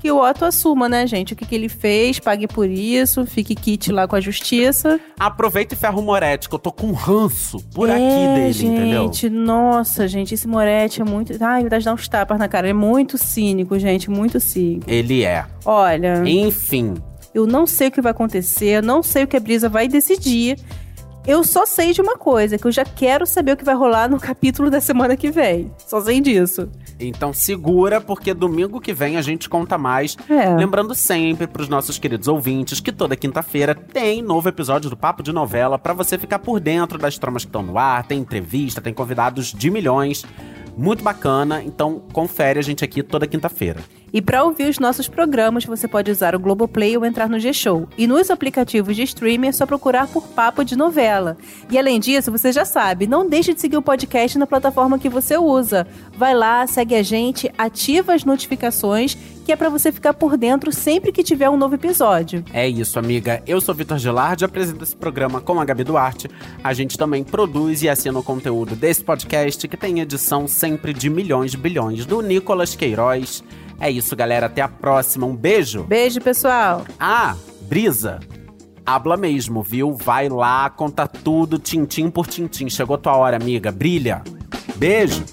que 0.04 0.10
o 0.10 0.20
Otto 0.22 0.44
assuma, 0.44 0.86
né, 0.86 1.06
gente? 1.06 1.32
O 1.32 1.36
que, 1.36 1.46
que 1.46 1.54
ele 1.54 1.66
fez, 1.66 2.18
pague 2.18 2.46
por 2.46 2.68
isso, 2.68 3.24
fique 3.24 3.54
kit 3.54 3.90
lá 3.90 4.06
com 4.06 4.14
a 4.14 4.20
justiça. 4.20 5.00
Aproveita 5.18 5.72
e 5.72 5.78
ferra 5.78 5.98
o 5.98 6.02
Moretti, 6.02 6.46
que 6.46 6.54
eu 6.54 6.58
tô 6.58 6.70
com 6.70 6.92
ranço 6.92 7.58
por 7.72 7.88
é, 7.88 7.94
aqui 7.94 8.34
dele, 8.34 8.52
gente, 8.52 9.26
entendeu? 9.26 9.46
nossa, 9.46 10.06
gente, 10.06 10.34
esse 10.34 10.46
Moretti 10.46 11.00
é 11.00 11.04
muito. 11.06 11.32
Ai, 11.42 11.62
vontade 11.62 11.80
de 11.80 11.86
dar 11.86 11.94
uns 11.94 12.06
tapas 12.06 12.38
na 12.38 12.46
cara. 12.48 12.66
Ele 12.66 12.72
é 12.72 12.74
muito 12.74 13.16
cínico, 13.16 13.78
gente, 13.78 14.10
muito 14.10 14.38
cínico. 14.38 14.84
Ele 14.86 15.24
é. 15.24 15.46
Olha, 15.64 16.22
Enfim. 16.26 16.96
eu 17.32 17.46
não 17.46 17.66
sei 17.66 17.88
o 17.88 17.90
que 17.90 18.02
vai 18.02 18.10
acontecer, 18.12 18.76
eu 18.76 18.82
não 18.82 19.02
sei 19.02 19.24
o 19.24 19.26
que 19.26 19.38
a 19.38 19.40
Brisa 19.40 19.70
vai 19.70 19.88
decidir. 19.88 20.58
Eu 21.26 21.42
só 21.42 21.64
sei 21.64 21.92
de 21.92 22.02
uma 22.02 22.18
coisa, 22.18 22.58
que 22.58 22.66
eu 22.66 22.72
já 22.72 22.84
quero 22.84 23.26
saber 23.26 23.52
o 23.52 23.56
que 23.56 23.64
vai 23.64 23.74
rolar 23.74 24.10
no 24.10 24.20
capítulo 24.20 24.70
da 24.70 24.78
semana 24.78 25.16
que 25.16 25.30
vem. 25.30 25.72
Só 25.78 25.98
sei 26.00 26.20
disso. 26.20 26.68
Então 27.00 27.32
segura, 27.32 27.98
porque 27.98 28.34
domingo 28.34 28.78
que 28.78 28.92
vem 28.92 29.16
a 29.16 29.22
gente 29.22 29.48
conta 29.48 29.78
mais. 29.78 30.16
É. 30.28 30.54
Lembrando 30.54 30.94
sempre 30.94 31.46
pros 31.46 31.68
nossos 31.68 31.98
queridos 31.98 32.28
ouvintes 32.28 32.78
que 32.78 32.92
toda 32.92 33.16
quinta-feira 33.16 33.74
tem 33.74 34.20
novo 34.20 34.50
episódio 34.50 34.90
do 34.90 34.96
Papo 34.96 35.22
de 35.22 35.32
Novela 35.32 35.78
pra 35.78 35.94
você 35.94 36.18
ficar 36.18 36.40
por 36.40 36.60
dentro 36.60 36.98
das 36.98 37.16
tramas 37.16 37.42
que 37.42 37.48
estão 37.48 37.62
no 37.62 37.78
ar. 37.78 38.06
Tem 38.06 38.18
entrevista, 38.18 38.82
tem 38.82 38.92
convidados 38.92 39.50
de 39.50 39.70
milhões. 39.70 40.26
Muito 40.76 41.02
bacana, 41.02 41.62
então 41.62 42.02
confere 42.12 42.58
a 42.58 42.62
gente 42.62 42.84
aqui 42.84 43.02
toda 43.02 43.26
quinta-feira. 43.26 43.80
E 44.14 44.22
para 44.22 44.44
ouvir 44.44 44.70
os 44.70 44.78
nossos 44.78 45.08
programas, 45.08 45.64
você 45.64 45.88
pode 45.88 46.08
usar 46.08 46.36
o 46.36 46.38
Globoplay 46.38 46.96
ou 46.96 47.04
entrar 47.04 47.28
no 47.28 47.40
G-Show. 47.40 47.88
E 47.98 48.06
nos 48.06 48.30
aplicativos 48.30 48.94
de 48.94 49.02
streaming 49.02 49.48
é 49.48 49.52
só 49.52 49.66
procurar 49.66 50.06
por 50.06 50.28
Papo 50.28 50.64
de 50.64 50.76
Novela. 50.76 51.36
E 51.68 51.76
além 51.76 51.98
disso, 51.98 52.30
você 52.30 52.52
já 52.52 52.64
sabe, 52.64 53.08
não 53.08 53.28
deixe 53.28 53.52
de 53.52 53.60
seguir 53.60 53.76
o 53.76 53.82
podcast 53.82 54.38
na 54.38 54.46
plataforma 54.46 55.00
que 55.00 55.08
você 55.08 55.36
usa. 55.36 55.84
Vai 56.16 56.32
lá, 56.32 56.64
segue 56.64 56.94
a 56.94 57.02
gente, 57.02 57.50
ativa 57.58 58.14
as 58.14 58.24
notificações, 58.24 59.18
que 59.44 59.50
é 59.50 59.56
para 59.56 59.68
você 59.68 59.90
ficar 59.90 60.14
por 60.14 60.36
dentro 60.36 60.70
sempre 60.70 61.10
que 61.10 61.24
tiver 61.24 61.50
um 61.50 61.56
novo 61.56 61.74
episódio. 61.74 62.44
É 62.52 62.68
isso, 62.68 63.00
amiga. 63.00 63.42
Eu 63.44 63.60
sou 63.60 63.74
Vitor 63.74 63.98
Gilardi, 63.98 64.44
apresento 64.44 64.84
esse 64.84 64.94
programa 64.94 65.40
com 65.40 65.60
a 65.60 65.64
Gabi 65.64 65.82
Duarte. 65.82 66.30
A 66.62 66.72
gente 66.72 66.96
também 66.96 67.24
produz 67.24 67.82
e 67.82 67.88
assina 67.88 68.16
o 68.16 68.22
conteúdo 68.22 68.76
desse 68.76 69.02
podcast, 69.02 69.66
que 69.66 69.76
tem 69.76 69.98
edição 69.98 70.46
sempre 70.46 70.94
de 70.94 71.10
milhões 71.10 71.56
bilhões, 71.56 72.06
do 72.06 72.22
Nicolas 72.22 72.76
Queiroz. 72.76 73.42
É 73.80 73.90
isso, 73.90 74.14
galera. 74.16 74.46
Até 74.46 74.62
a 74.62 74.68
próxima. 74.68 75.26
Um 75.26 75.36
beijo. 75.36 75.84
Beijo, 75.84 76.20
pessoal! 76.20 76.84
Ah, 76.98 77.36
Brisa. 77.62 78.20
Habla 78.86 79.16
mesmo, 79.16 79.62
viu? 79.62 79.94
Vai 79.94 80.28
lá, 80.28 80.68
conta 80.68 81.06
tudo, 81.06 81.58
tintim 81.58 82.10
por 82.10 82.26
tintim. 82.26 82.68
Chegou 82.68 82.98
tua 82.98 83.16
hora, 83.16 83.36
amiga. 83.36 83.72
Brilha. 83.72 84.22
Beijo. 84.76 85.24